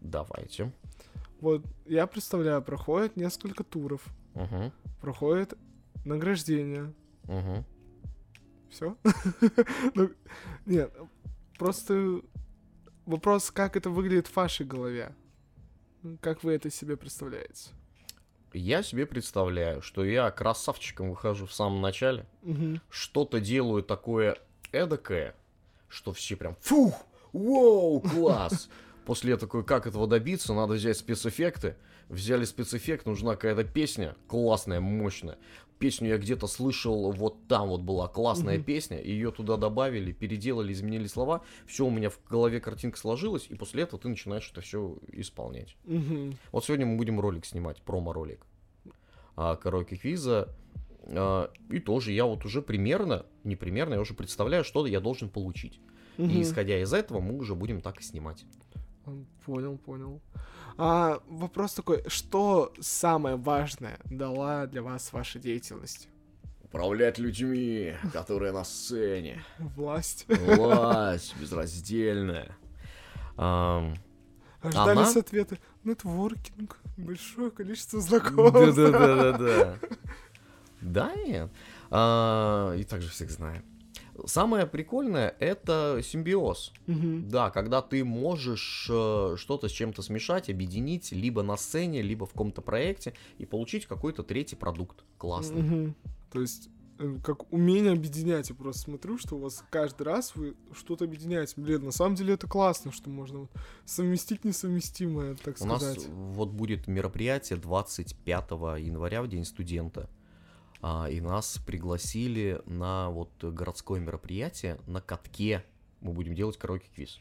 Давайте. 0.00 0.72
Вот, 1.40 1.62
я 1.86 2.06
представляю, 2.06 2.62
проходит 2.62 3.16
несколько 3.16 3.64
туров, 3.64 4.02
Угу, 4.42 4.72
проходит 5.00 5.54
награждение. 6.04 6.92
угу. 7.24 7.64
Все? 8.70 8.96
ну, 9.94 10.10
нет, 10.66 10.92
просто 11.58 12.20
вопрос, 13.06 13.50
как 13.50 13.76
это 13.76 13.88
выглядит 13.90 14.26
в 14.26 14.36
вашей 14.36 14.66
голове. 14.66 15.14
Ну, 16.02 16.18
Как 16.20 16.44
вы 16.44 16.52
это 16.52 16.70
себе 16.70 16.96
представляете? 16.96 17.70
Я 18.52 18.82
себе 18.82 19.06
представляю, 19.06 19.82
что 19.82 20.04
я 20.04 20.30
красавчиком 20.30 21.10
выхожу 21.10 21.46
в 21.46 21.52
самом 21.52 21.80
начале, 21.80 22.26
Мгм. 22.42 22.80
что-то 22.90 23.40
делаю 23.40 23.82
такое 23.82 24.36
эдакое, 24.72 25.34
что 25.88 26.12
все 26.12 26.36
прям 26.36 26.54
фух, 26.60 26.94
вау, 27.32 28.00
класс. 28.00 28.68
После 29.08 29.30
я 29.30 29.38
такой, 29.38 29.64
как 29.64 29.86
этого 29.86 30.06
добиться? 30.06 30.52
Надо 30.52 30.74
взять 30.74 30.98
спецэффекты. 30.98 31.76
Взяли 32.10 32.44
спецэффект, 32.44 33.06
нужна 33.06 33.36
какая-то 33.36 33.64
песня 33.64 34.14
классная, 34.26 34.80
мощная. 34.80 35.38
Песню 35.78 36.10
я 36.10 36.18
где-то 36.18 36.46
слышал, 36.46 37.10
вот 37.12 37.48
там 37.48 37.70
вот 37.70 37.80
была 37.80 38.06
классная 38.08 38.56
Мгм. 38.56 38.64
песня, 38.64 39.02
ее 39.02 39.30
туда 39.30 39.56
добавили, 39.56 40.12
переделали, 40.12 40.74
изменили 40.74 41.06
слова, 41.06 41.40
все 41.66 41.86
у 41.86 41.90
меня 41.90 42.10
в 42.10 42.20
голове 42.28 42.60
картинка 42.60 42.98
сложилась, 42.98 43.46
и 43.48 43.54
после 43.54 43.84
этого 43.84 43.98
ты 43.98 44.08
начинаешь 44.08 44.50
это 44.52 44.60
все 44.60 44.98
исполнять. 45.12 45.78
Мгм. 45.86 46.36
Вот 46.52 46.66
сегодня 46.66 46.84
мы 46.84 46.98
будем 46.98 47.18
ролик 47.18 47.46
снимать, 47.46 47.80
промо-ролик. 47.80 48.44
А, 49.36 49.56
караоке 49.56 49.96
квиза. 49.96 50.50
А, 51.06 51.50
и 51.70 51.78
тоже 51.78 52.12
я 52.12 52.26
вот 52.26 52.44
уже 52.44 52.60
примерно, 52.60 53.24
не 53.42 53.56
примерно, 53.56 53.94
я 53.94 54.00
уже 54.02 54.12
представляю, 54.12 54.64
что 54.64 54.86
я 54.86 55.00
должен 55.00 55.30
получить. 55.30 55.80
И 56.18 56.22
Мгм. 56.24 56.42
исходя 56.42 56.78
из 56.82 56.92
этого 56.92 57.20
мы 57.20 57.38
уже 57.38 57.54
будем 57.54 57.80
так 57.80 58.00
и 58.00 58.02
снимать. 58.02 58.44
Понял, 59.44 59.78
понял. 59.78 60.20
А 60.76 61.20
вопрос 61.28 61.74
такой, 61.74 62.04
что 62.08 62.72
самое 62.80 63.36
важное 63.36 63.98
дала 64.04 64.66
для 64.66 64.82
вас 64.82 65.12
ваша 65.12 65.38
деятельность? 65.38 66.08
Управлять 66.62 67.18
людьми, 67.18 67.94
которые 68.12 68.52
на 68.52 68.64
сцене. 68.64 69.42
Власть. 69.58 70.26
Власть 70.28 71.34
безраздельная. 71.40 72.54
Ам, 73.36 73.94
Ожидались 74.60 75.12
Она? 75.12 75.20
ответы. 75.20 75.58
Нетворкинг. 75.84 76.78
Большое 76.96 77.50
количество 77.50 78.00
знакомств. 78.00 78.74
Да-да-да-да-да. 78.76 79.78
Да, 80.80 81.12
нет. 81.16 81.50
А, 81.90 82.74
И 82.76 82.84
также 82.84 83.08
всех 83.08 83.30
знаем. 83.30 83.64
Самое 84.26 84.66
прикольное 84.66 85.34
это 85.38 86.00
симбиоз. 86.02 86.72
Мгм. 86.86 87.28
Да, 87.28 87.50
когда 87.50 87.82
ты 87.82 88.04
можешь 88.04 88.88
э, 88.90 89.36
что-то 89.38 89.68
с 89.68 89.72
чем-то 89.72 90.02
смешать, 90.02 90.50
объединить, 90.50 91.12
либо 91.12 91.42
на 91.42 91.56
сцене, 91.56 92.02
либо 92.02 92.26
в 92.26 92.30
каком-то 92.30 92.62
проекте, 92.62 93.14
и 93.38 93.46
получить 93.46 93.86
какой-то 93.86 94.22
третий 94.22 94.56
продукт. 94.56 95.04
Классный. 95.18 95.62
Мгм. 95.62 95.94
То 96.32 96.40
есть, 96.40 96.68
э, 96.98 97.16
как 97.24 97.52
умение 97.52 97.92
объединять. 97.92 98.50
Я 98.50 98.56
просто 98.56 98.82
смотрю, 98.82 99.18
что 99.18 99.36
у 99.36 99.40
вас 99.40 99.64
каждый 99.70 100.02
раз 100.02 100.34
вы 100.34 100.56
что-то 100.72 101.04
объединяете. 101.04 101.54
Блин, 101.56 101.84
на 101.84 101.92
самом 101.92 102.14
деле 102.16 102.34
это 102.34 102.46
классно, 102.48 102.92
что 102.92 103.08
можно 103.10 103.40
вот 103.40 103.50
совместить 103.84 104.44
несовместимое, 104.44 105.36
так 105.36 105.56
У 105.60 105.64
нас 105.66 105.82
сказать. 105.82 106.08
вот 106.08 106.50
будет 106.50 106.86
мероприятие 106.88 107.58
25 107.58 108.50
января, 108.78 109.22
в 109.22 109.28
День 109.28 109.44
студента. 109.44 110.10
А, 110.80 111.08
и 111.10 111.20
нас 111.20 111.58
пригласили 111.66 112.62
на 112.66 113.10
вот 113.10 113.30
городское 113.42 114.00
мероприятие 114.00 114.78
на 114.86 115.00
катке. 115.00 115.64
Мы 116.00 116.12
будем 116.12 116.34
делать 116.34 116.56
караоке-квиз. 116.56 117.18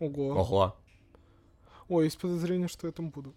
Ого. 0.00 0.28
Ого, 0.30 0.76
Ой, 1.88 2.04
есть 2.04 2.18
подозрение, 2.18 2.68
что 2.68 2.86
я 2.86 2.92
там 2.92 3.10
буду. 3.10 3.34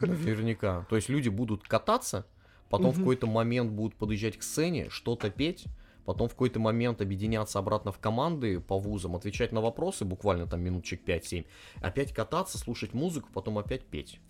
наверняка. 0.00 0.86
То 0.90 0.96
есть 0.96 1.08
люди 1.08 1.28
будут 1.30 1.62
кататься, 1.66 2.26
потом 2.68 2.90
в 2.90 2.94
Мгм. 2.96 3.02
какой-то 3.04 3.26
момент 3.26 3.72
будут 3.72 3.96
подъезжать 3.96 4.36
к 4.36 4.42
сцене, 4.42 4.90
что-то 4.90 5.30
петь, 5.30 5.64
потом 6.04 6.28
в 6.28 6.32
какой-то 6.32 6.60
момент 6.60 7.00
объединяться 7.00 7.58
обратно 7.58 7.90
в 7.92 7.98
команды 7.98 8.60
по 8.60 8.78
вузам, 8.78 9.16
отвечать 9.16 9.52
на 9.52 9.60
вопросы, 9.62 10.04
буквально 10.04 10.46
там 10.46 10.60
минутчик 10.60 11.02
5-7, 11.06 11.46
опять 11.80 12.12
кататься, 12.12 12.58
слушать 12.58 12.92
музыку, 12.94 13.30
потом 13.32 13.58
опять 13.58 13.86
петь. 13.86 14.20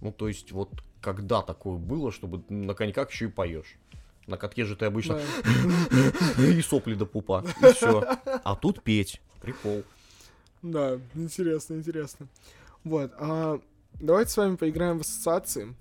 Ну, 0.00 0.12
то 0.12 0.28
есть, 0.28 0.52
вот 0.52 0.70
когда 1.00 1.42
такое 1.42 1.76
было, 1.76 2.10
чтобы 2.12 2.42
на 2.48 2.74
коньках 2.74 3.10
еще 3.10 3.26
и 3.26 3.28
поешь. 3.28 3.76
На 4.26 4.36
катке 4.36 4.64
же 4.64 4.74
ты 4.74 4.86
обычно 4.86 5.20
Да. 6.36 6.42
и 6.46 6.60
сопли 6.60 6.94
до 6.94 7.06
пупа, 7.06 7.44
и 7.62 7.72
все. 7.72 8.02
А 8.44 8.56
тут 8.56 8.82
петь. 8.82 9.20
Прикол. 9.40 9.84
Да, 10.62 10.98
интересно, 11.14 11.74
интересно. 11.74 12.26
Вот, 12.82 13.12
а 13.18 13.60
давайте 14.00 14.30
с 14.30 14.36
вами 14.36 14.56
поиграем 14.56 14.98
в 14.98 15.02
ассоциации. 15.02 15.74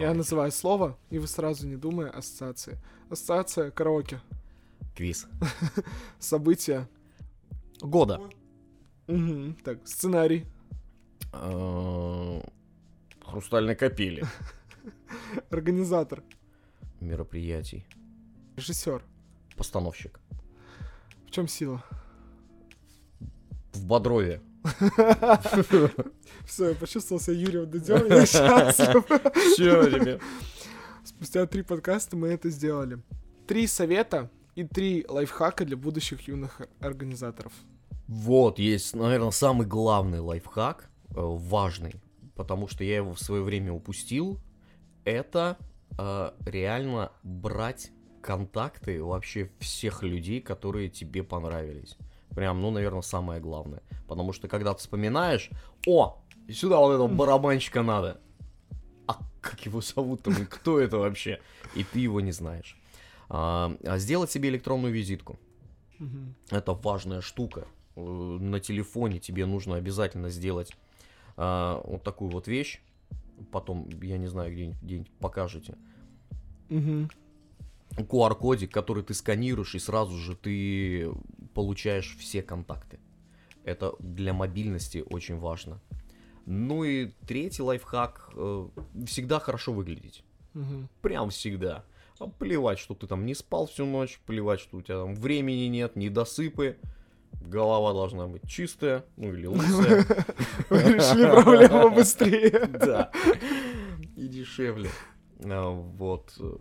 Я 0.00 0.12
называю 0.12 0.50
слово, 0.50 0.98
и 1.10 1.18
вы 1.18 1.28
сразу 1.28 1.68
не 1.68 1.76
думая 1.76 2.10
ассоциации. 2.10 2.78
Ассоциация 3.10 3.70
караоке. 3.70 4.20
Квиз. 4.96 5.26
События. 6.18 6.88
Года. 7.80 8.20
Так, 9.64 9.86
сценарий. 9.86 10.46
Хрустальной 13.24 13.74
капели. 13.74 14.24
Организатор. 15.50 16.22
Мероприятий. 17.00 17.86
Режиссер. 18.56 19.02
Постановщик. 19.56 20.20
В 21.26 21.30
чем 21.30 21.48
сила? 21.48 21.82
В 23.72 23.84
Бодрове. 23.86 24.40
Все, 26.46 26.70
я 26.70 26.74
почувствовал 26.74 27.20
себя 27.20 27.36
Юрием 27.36 27.70
Дудем, 27.70 28.06
я 28.06 28.24
счастлив. 28.24 29.04
Все, 29.52 29.82
ребят. 29.86 30.20
Спустя 31.04 31.46
три 31.46 31.62
подкаста 31.62 32.16
мы 32.16 32.28
это 32.28 32.48
сделали. 32.48 33.02
Три 33.46 33.66
совета 33.66 34.30
и 34.54 34.64
три 34.64 35.04
лайфхака 35.08 35.64
для 35.64 35.76
будущих 35.76 36.28
юных 36.28 36.62
организаторов. 36.80 37.52
Вот, 38.06 38.58
есть, 38.58 38.94
наверное, 38.94 39.30
самый 39.30 39.66
главный 39.66 40.20
лайфхак, 40.20 40.88
э, 41.10 41.14
важный, 41.16 41.94
потому 42.34 42.68
что 42.68 42.84
я 42.84 42.96
его 42.96 43.12
в 43.14 43.20
свое 43.20 43.42
время 43.42 43.72
упустил. 43.72 44.40
Это 45.04 45.58
э, 45.98 46.30
реально 46.46 47.12
брать 47.22 47.90
контакты 48.22 49.02
вообще 49.02 49.50
всех 49.58 50.02
людей, 50.02 50.40
которые 50.40 50.88
тебе 50.88 51.22
понравились. 51.22 51.96
Прям, 52.30 52.60
ну, 52.62 52.70
наверное, 52.70 53.02
самое 53.02 53.40
главное. 53.40 53.82
Потому 54.08 54.32
что 54.32 54.48
когда 54.48 54.72
ты 54.72 54.80
вспоминаешь, 54.80 55.50
о, 55.86 56.22
сюда 56.50 56.78
вот 56.78 56.94
этого 56.94 57.06
барабанщика 57.08 57.82
надо. 57.82 58.20
А 59.06 59.18
как 59.40 59.64
его 59.66 59.80
зовут 59.80 60.22
там, 60.22 60.34
и 60.34 60.44
кто 60.46 60.80
это 60.80 60.98
вообще? 60.98 61.40
И 61.74 61.84
ты 61.84 62.00
его 62.00 62.20
не 62.20 62.32
знаешь. 62.32 62.76
А, 63.28 63.76
а 63.84 63.98
сделать 63.98 64.30
себе 64.30 64.48
электронную 64.48 64.92
визитку. 64.92 65.38
Это 66.50 66.72
важная 66.72 67.20
штука. 67.20 67.66
Э, 67.96 68.00
На 68.00 68.58
телефоне 68.58 69.20
тебе 69.20 69.46
нужно 69.46 69.76
обязательно 69.76 70.30
сделать 70.30 70.72
а, 71.36 71.80
вот 71.84 72.02
такую 72.02 72.30
вот 72.30 72.48
вещь. 72.48 72.80
Потом, 73.50 73.88
я 74.02 74.18
не 74.18 74.26
знаю, 74.28 74.52
где-нибудь, 74.52 74.82
где-нибудь 74.82 75.10
покажете. 75.18 75.76
Мгм. 76.68 77.10
QR-кодик, 77.96 78.72
который 78.72 79.02
ты 79.02 79.14
сканируешь, 79.14 79.74
и 79.74 79.78
сразу 79.78 80.16
же 80.16 80.36
ты 80.36 81.10
получаешь 81.54 82.16
все 82.18 82.42
контакты. 82.42 82.98
Это 83.64 83.94
для 83.98 84.32
мобильности 84.32 85.04
очень 85.10 85.38
важно. 85.38 85.80
Ну 86.46 86.84
и 86.84 87.10
третий 87.26 87.62
лайфхак. 87.62 88.30
э, 88.34 88.68
всегда 89.06 89.38
хорошо 89.38 89.72
выглядеть. 89.72 90.24
Мгм. 90.52 90.88
Прям 91.00 91.30
всегда. 91.30 91.84
А 92.18 92.26
плевать, 92.26 92.78
что 92.78 92.94
ты 92.94 93.06
там 93.06 93.26
не 93.26 93.34
спал 93.34 93.66
всю 93.66 93.86
ночь, 93.86 94.20
плевать, 94.26 94.60
что 94.60 94.76
у 94.76 94.82
тебя 94.82 95.00
там 95.00 95.14
времени 95.14 95.66
нет, 95.66 95.96
недосыпы. 95.96 96.76
Голова 97.40 97.92
должна 97.92 98.26
быть 98.26 98.48
чистая, 98.48 99.04
ну 99.16 99.32
или 99.32 99.46
лысая. 99.48 100.04
Решили 100.70 101.30
проблему 101.42 101.90
быстрее. 101.90 102.66
Да. 102.78 103.10
И 104.16 104.28
дешевле. 104.28 104.90
А, 105.44 105.70
Вот. 105.70 106.34
э, 106.40 106.56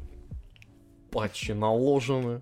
Патчи 1.12 1.52
наложены. 1.52 2.42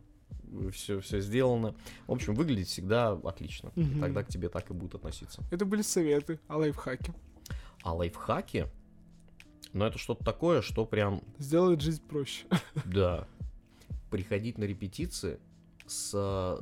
Все, 0.73 0.99
все 0.99 1.21
сделано. 1.21 1.75
В 2.07 2.11
общем, 2.11 2.33
выглядит 2.35 2.67
всегда 2.67 3.11
отлично. 3.13 3.71
Тогда 4.01 4.23
к 4.23 4.27
тебе 4.27 4.49
так 4.49 4.69
и 4.69 4.73
будут 4.73 4.95
относиться. 4.95 5.41
Это 5.49 5.65
были 5.65 5.81
советы, 5.81 6.39
а 6.47 6.57
лайфхаки. 6.57 7.13
А 7.83 7.93
лайфхаки, 7.93 8.67
ну 9.73 9.85
это 9.85 9.97
что-то 9.97 10.25
такое, 10.25 10.61
что 10.61 10.85
прям, 10.85 11.23
Сделает 11.37 11.79
жизнь 11.81 12.01
проще. 12.07 12.45
да, 12.85 13.27
приходить 14.09 14.57
на 14.57 14.65
репетиции 14.65 15.39
с, 15.87 16.59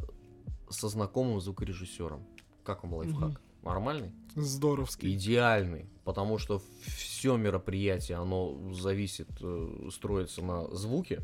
со 0.70 0.88
знакомым 0.88 1.40
звукорежиссером. 1.40 2.26
Как 2.64 2.84
вам 2.84 2.94
лайфхак? 2.96 3.30
Мгм. 3.30 3.40
Нормальный? 3.64 4.12
Здоровский. 4.36 5.14
Идеальный, 5.16 5.90
потому 6.06 6.38
что 6.38 6.62
все 6.86 7.36
мероприятие, 7.36 8.18
оно 8.18 8.74
зависит, 8.74 9.30
э, 9.42 9.90
строится 9.92 10.42
на 10.42 10.74
звуке. 10.74 11.22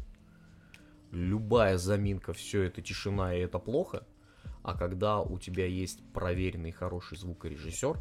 Любая 1.12 1.78
заминка, 1.78 2.34
все 2.34 2.64
это 2.64 2.82
тишина 2.82 3.34
и 3.34 3.40
это 3.40 3.58
плохо. 3.60 4.06
А 4.64 4.78
когда 4.78 5.22
у 5.22 5.40
тебя 5.40 5.66
есть 5.66 6.02
проверенный 6.12 6.72
хороший 6.72 7.18
звукорежиссер, 7.18 8.00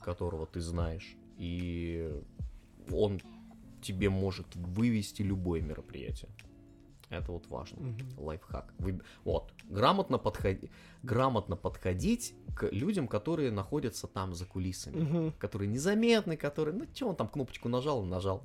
которого 0.00 0.46
ты 0.46 0.60
знаешь, 0.60 1.16
и 1.36 2.22
он 2.90 3.20
тебе 3.82 4.08
может 4.08 4.54
вывести 4.54 5.22
любое 5.22 5.60
мероприятие. 5.60 6.30
Это 7.10 7.32
вот 7.32 7.46
важно. 7.48 7.80
Мгм. 7.82 8.08
Лайфхак. 8.18 8.72
Вы- 8.78 9.00
Вот. 9.24 9.52
Грамотно, 9.64 10.16
подходи... 10.18 10.70
Грамотно 11.02 11.56
подходить 11.56 12.34
к 12.56 12.68
людям, 12.70 13.08
которые 13.08 13.50
находятся 13.50 14.06
там 14.06 14.32
за 14.34 14.46
кулисами 14.46 15.00
Мгм. 15.00 15.32
которые 15.32 15.68
незаметны, 15.68 16.36
которые, 16.36 16.74
ну 16.76 16.86
что 16.94 17.08
он 17.08 17.16
там 17.16 17.28
кнопочку 17.28 17.68
нажал 17.68 18.02
нажал. 18.04 18.42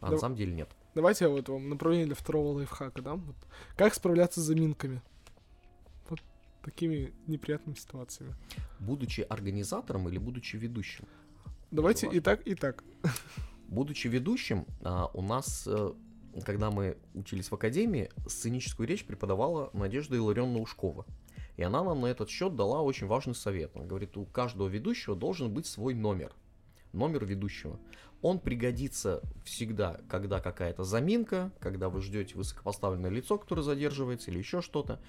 А 0.00 0.06
Да. 0.06 0.12
на 0.12 0.18
самом 0.18 0.36
деле 0.36 0.54
нет. 0.54 0.70
Давайте 0.94 1.24
я 1.26 1.30
вот 1.30 1.48
вам 1.48 1.68
направление 1.68 2.06
для 2.06 2.14
второго 2.14 2.54
лайфхака 2.56 3.02
дам. 3.02 3.20
Вот. 3.20 3.36
Как 3.76 3.94
справляться 3.94 4.40
с 4.40 4.44
заминками? 4.44 5.02
Вот 6.08 6.20
такими 6.62 7.12
неприятными 7.26 7.76
ситуациями. 7.76 8.34
Будучи 8.78 9.20
организатором 9.20 10.08
или 10.08 10.18
будучи 10.18 10.56
ведущим? 10.56 11.04
Давайте 11.70 12.08
и 12.08 12.20
так, 12.20 12.46
и 12.46 12.54
так. 12.54 12.82
Будучи 13.68 14.08
ведущим, 14.08 14.64
а, 14.82 15.10
у 15.12 15.20
нас, 15.20 15.66
э, 15.66 15.92
когда 16.44 16.70
мы 16.70 16.96
учились 17.14 17.50
в 17.50 17.54
академии, 17.54 18.10
сценическую 18.26 18.88
речь 18.88 19.04
преподавала 19.04 19.70
Надежда 19.72 20.16
Илларионовна 20.16 20.60
Ушкова. 20.60 21.06
И 21.56 21.62
она 21.62 21.82
нам 21.82 22.02
на 22.02 22.06
этот 22.06 22.30
счет 22.30 22.54
дала 22.54 22.82
очень 22.82 23.06
важный 23.06 23.34
совет. 23.34 23.74
Она 23.74 23.84
говорит, 23.84 24.16
у 24.16 24.24
каждого 24.24 24.68
ведущего 24.68 25.16
должен 25.16 25.52
быть 25.52 25.66
свой 25.66 25.94
номер. 25.94 26.32
Номер 26.92 27.24
ведущего. 27.24 27.80
Он 28.22 28.38
пригодится 28.38 29.22
всегда, 29.44 30.00
когда 30.08 30.40
какая-то 30.40 30.84
заминка, 30.84 31.52
когда 31.60 31.88
вы 31.88 32.00
ждете 32.00 32.36
высокопоставленное 32.36 33.10
лицо, 33.10 33.38
которое 33.38 33.62
задерживается, 33.62 34.30
или 34.30 34.38
еще 34.38 34.62
что-то. 34.62 35.00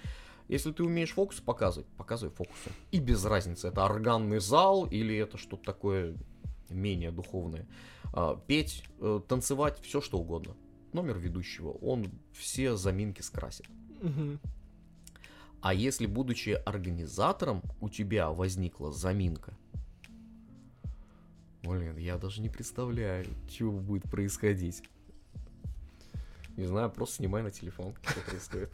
Если 0.47 0.71
ты 0.71 0.83
умеешь 0.83 1.11
фокус 1.11 1.39
показывать, 1.39 1.87
показывай 1.97 2.33
фокусы. 2.33 2.71
И 2.91 2.99
без 2.99 3.23
разницы, 3.25 3.67
это 3.67 3.85
органный 3.85 4.39
зал 4.39 4.87
или 4.87 5.15
это 5.15 5.37
что-то 5.37 5.63
такое 5.63 6.15
менее 6.69 7.11
духовное. 7.11 7.67
А, 8.13 8.35
петь, 8.47 8.83
э, 8.99 9.21
танцевать, 9.27 9.79
все 9.81 10.01
что 10.01 10.17
угодно. 10.17 10.55
Номер 10.93 11.17
ведущего, 11.19 11.69
он 11.69 12.11
все 12.33 12.75
заминки 12.75 13.21
скрасит. 13.21 13.67
Мгм. 14.01 14.39
А 15.61 15.73
если, 15.73 16.05
будучи 16.05 16.51
организатором, 16.65 17.61
у 17.81 17.89
тебя 17.89 18.29
возникла 18.29 18.91
заминка, 18.91 19.53
блин, 21.63 21.97
я 21.97 22.17
даже 22.17 22.41
не 22.41 22.49
представляю, 22.49 23.25
что 23.49 23.71
будет 23.71 24.03
происходить. 24.09 24.83
Не 26.55 26.65
знаю, 26.65 26.89
просто 26.89 27.17
снимай 27.17 27.41
на 27.43 27.51
телефон, 27.51 27.93
что 28.01 28.19
происходит. 28.21 28.73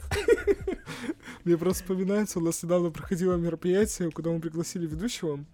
Мне 1.44 1.56
просто 1.56 1.82
вспоминается, 1.82 2.38
у 2.38 2.42
нас 2.42 2.62
недавно 2.62 2.90
проходило 2.90 3.36
мероприятие, 3.36 4.10
куда 4.10 4.30
мы 4.30 4.40
пригласили 4.40 4.86
ведущего. 4.86 5.44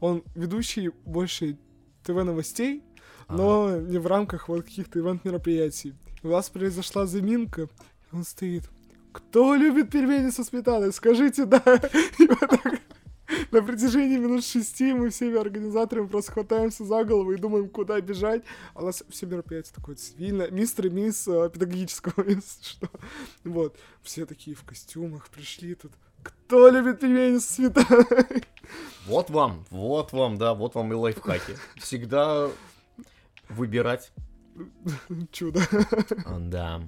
Он 0.00 0.22
ведущий 0.34 0.90
больше 1.04 1.58
ТВ-новостей, 2.02 2.82
но 3.28 3.78
не 3.78 3.98
в 3.98 4.06
рамках 4.06 4.48
вот 4.48 4.64
каких-то 4.64 5.00
ивент-мероприятий. 5.00 5.94
У 6.22 6.28
нас 6.28 6.48
произошла 6.50 7.06
заминка, 7.06 7.68
он 8.12 8.24
стоит. 8.24 8.64
Кто 9.12 9.54
любит 9.54 9.90
пельмени 9.90 10.30
со 10.30 10.44
сметаной? 10.44 10.92
Скажите 10.92 11.44
«да». 11.44 11.62
На 13.50 13.62
протяжении 13.62 14.18
минут 14.18 14.44
шести 14.44 14.92
мы 14.92 15.10
всеми 15.10 15.38
организаторами 15.38 16.06
просто 16.06 16.32
хватаемся 16.32 16.84
за 16.84 17.04
голову 17.04 17.32
и 17.32 17.36
думаем, 17.36 17.68
куда 17.68 18.00
бежать. 18.00 18.42
А 18.74 18.82
у 18.82 18.86
нас 18.86 19.02
все 19.08 19.26
мероприятия 19.26 19.72
такое 19.74 19.96
цивильное. 19.96 20.50
Мистер 20.50 20.86
и 20.86 20.90
мисс 20.90 21.26
э, 21.28 21.50
педагогического, 21.52 22.22
если 22.28 22.62
что. 22.62 22.88
Вот. 23.44 23.76
Все 24.02 24.26
такие 24.26 24.54
в 24.54 24.64
костюмах 24.64 25.28
пришли 25.28 25.74
тут. 25.74 25.92
Кто 26.22 26.68
любит 26.68 27.00
пельмени 27.00 27.38
со 27.38 27.52
сметаной? 27.54 28.06
Вот 29.06 29.28
вам, 29.28 29.66
вот 29.70 30.12
вам, 30.12 30.38
да, 30.38 30.54
вот 30.54 30.76
вам 30.76 30.92
и 30.92 30.94
лайфхаки. 30.94 31.56
Всегда 31.76 32.48
выбирать, 33.48 34.12
Чудо. 35.32 35.60
а, 36.24 36.38
да, 36.38 36.82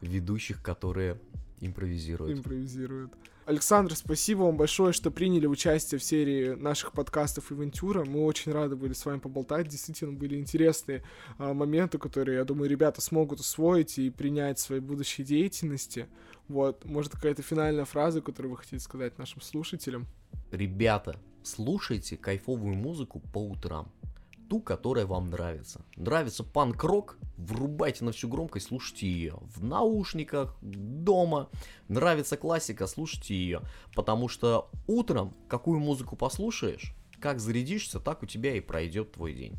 ведущих, 0.00 0.62
которые 0.62 1.20
импровизируют. 1.60 2.38
Импровизируют. 2.38 3.12
Александр, 3.50 3.96
спасибо 3.96 4.42
вам 4.42 4.56
большое, 4.56 4.92
что 4.92 5.10
приняли 5.10 5.46
участие 5.46 5.98
в 5.98 6.04
серии 6.04 6.54
наших 6.54 6.92
подкастов 6.92 7.50
«Ивентюра». 7.50 8.04
Мы 8.04 8.24
очень 8.24 8.52
рады 8.52 8.76
были 8.76 8.92
с 8.92 9.04
вами 9.04 9.18
поболтать. 9.18 9.66
Действительно, 9.66 10.12
были 10.12 10.36
интересные 10.36 11.02
а, 11.36 11.52
моменты, 11.52 11.98
которые, 11.98 12.38
я 12.38 12.44
думаю, 12.44 12.70
ребята 12.70 13.00
смогут 13.00 13.40
усвоить 13.40 13.98
и 13.98 14.08
принять 14.08 14.58
в 14.58 14.62
своей 14.62 14.80
будущей 14.80 15.24
деятельности. 15.24 16.06
Вот, 16.46 16.84
может, 16.84 17.12
какая-то 17.12 17.42
финальная 17.42 17.86
фраза, 17.86 18.20
которую 18.20 18.52
вы 18.52 18.58
хотите 18.58 18.78
сказать 18.78 19.18
нашим 19.18 19.40
слушателям? 19.40 20.06
Ребята, 20.52 21.18
слушайте 21.42 22.16
кайфовую 22.16 22.76
музыку 22.76 23.20
по 23.32 23.38
утрам. 23.38 23.90
Ту, 24.50 24.60
которая 24.60 25.06
вам 25.06 25.30
нравится. 25.30 25.80
Нравится 25.94 26.42
панк-рок, 26.42 27.18
врубайте 27.36 28.04
на 28.04 28.10
всю 28.10 28.28
громкость, 28.28 28.66
слушайте 28.66 29.06
ее. 29.06 29.38
В 29.42 29.62
наушниках, 29.62 30.58
дома. 30.60 31.48
Нравится 31.86 32.36
классика, 32.36 32.88
слушайте 32.88 33.36
ее. 33.36 33.60
Потому 33.94 34.26
что 34.26 34.68
утром, 34.88 35.36
какую 35.46 35.78
музыку 35.78 36.16
послушаешь, 36.16 36.96
как 37.20 37.38
зарядишься, 37.38 38.00
так 38.00 38.24
у 38.24 38.26
тебя 38.26 38.56
и 38.56 38.60
пройдет 38.60 39.12
твой 39.12 39.34
день. 39.34 39.56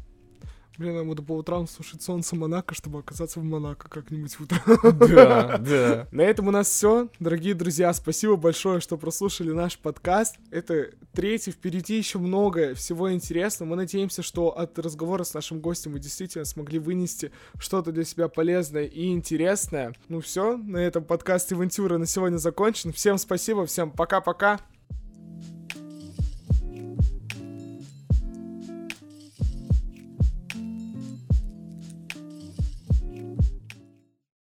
Блин, 0.81 0.95
нам 0.95 1.09
надо 1.09 1.21
по 1.21 1.33
утрам 1.33 1.67
слушать 1.67 2.01
солнце 2.01 2.35
Монако, 2.35 2.73
чтобы 2.73 2.97
оказаться 2.97 3.39
в 3.39 3.43
Монако 3.43 3.87
как-нибудь 3.87 4.35
утром. 4.39 4.97
Да, 4.97 5.57
да. 5.59 6.07
На 6.11 6.21
этом 6.21 6.47
у 6.47 6.51
нас 6.51 6.69
все. 6.69 7.07
Дорогие 7.19 7.53
друзья, 7.53 7.93
спасибо 7.93 8.35
большое, 8.35 8.79
что 8.79 8.97
прослушали 8.97 9.51
наш 9.51 9.77
подкаст. 9.77 10.37
Это 10.49 10.89
третий, 11.13 11.51
впереди 11.51 11.99
еще 11.99 12.17
много 12.17 12.73
всего 12.73 13.13
интересного. 13.13 13.69
Мы 13.69 13.75
надеемся, 13.75 14.23
что 14.23 14.57
от 14.57 14.79
разговора 14.79 15.23
с 15.23 15.35
нашим 15.35 15.59
гостем 15.59 15.91
вы 15.91 15.99
действительно 15.99 16.45
смогли 16.45 16.79
вынести 16.79 17.31
что-то 17.59 17.91
для 17.91 18.03
себя 18.03 18.27
полезное 18.27 18.85
и 18.85 19.09
интересное. 19.09 19.93
Ну 20.09 20.19
все, 20.19 20.57
на 20.57 20.77
этом 20.77 21.03
подкаст 21.03 21.53
Ивентюра 21.53 21.99
на 21.99 22.07
сегодня 22.07 22.37
закончен. 22.37 22.91
Всем 22.91 23.19
спасибо, 23.19 23.67
всем 23.67 23.91
пока-пока. 23.91 24.59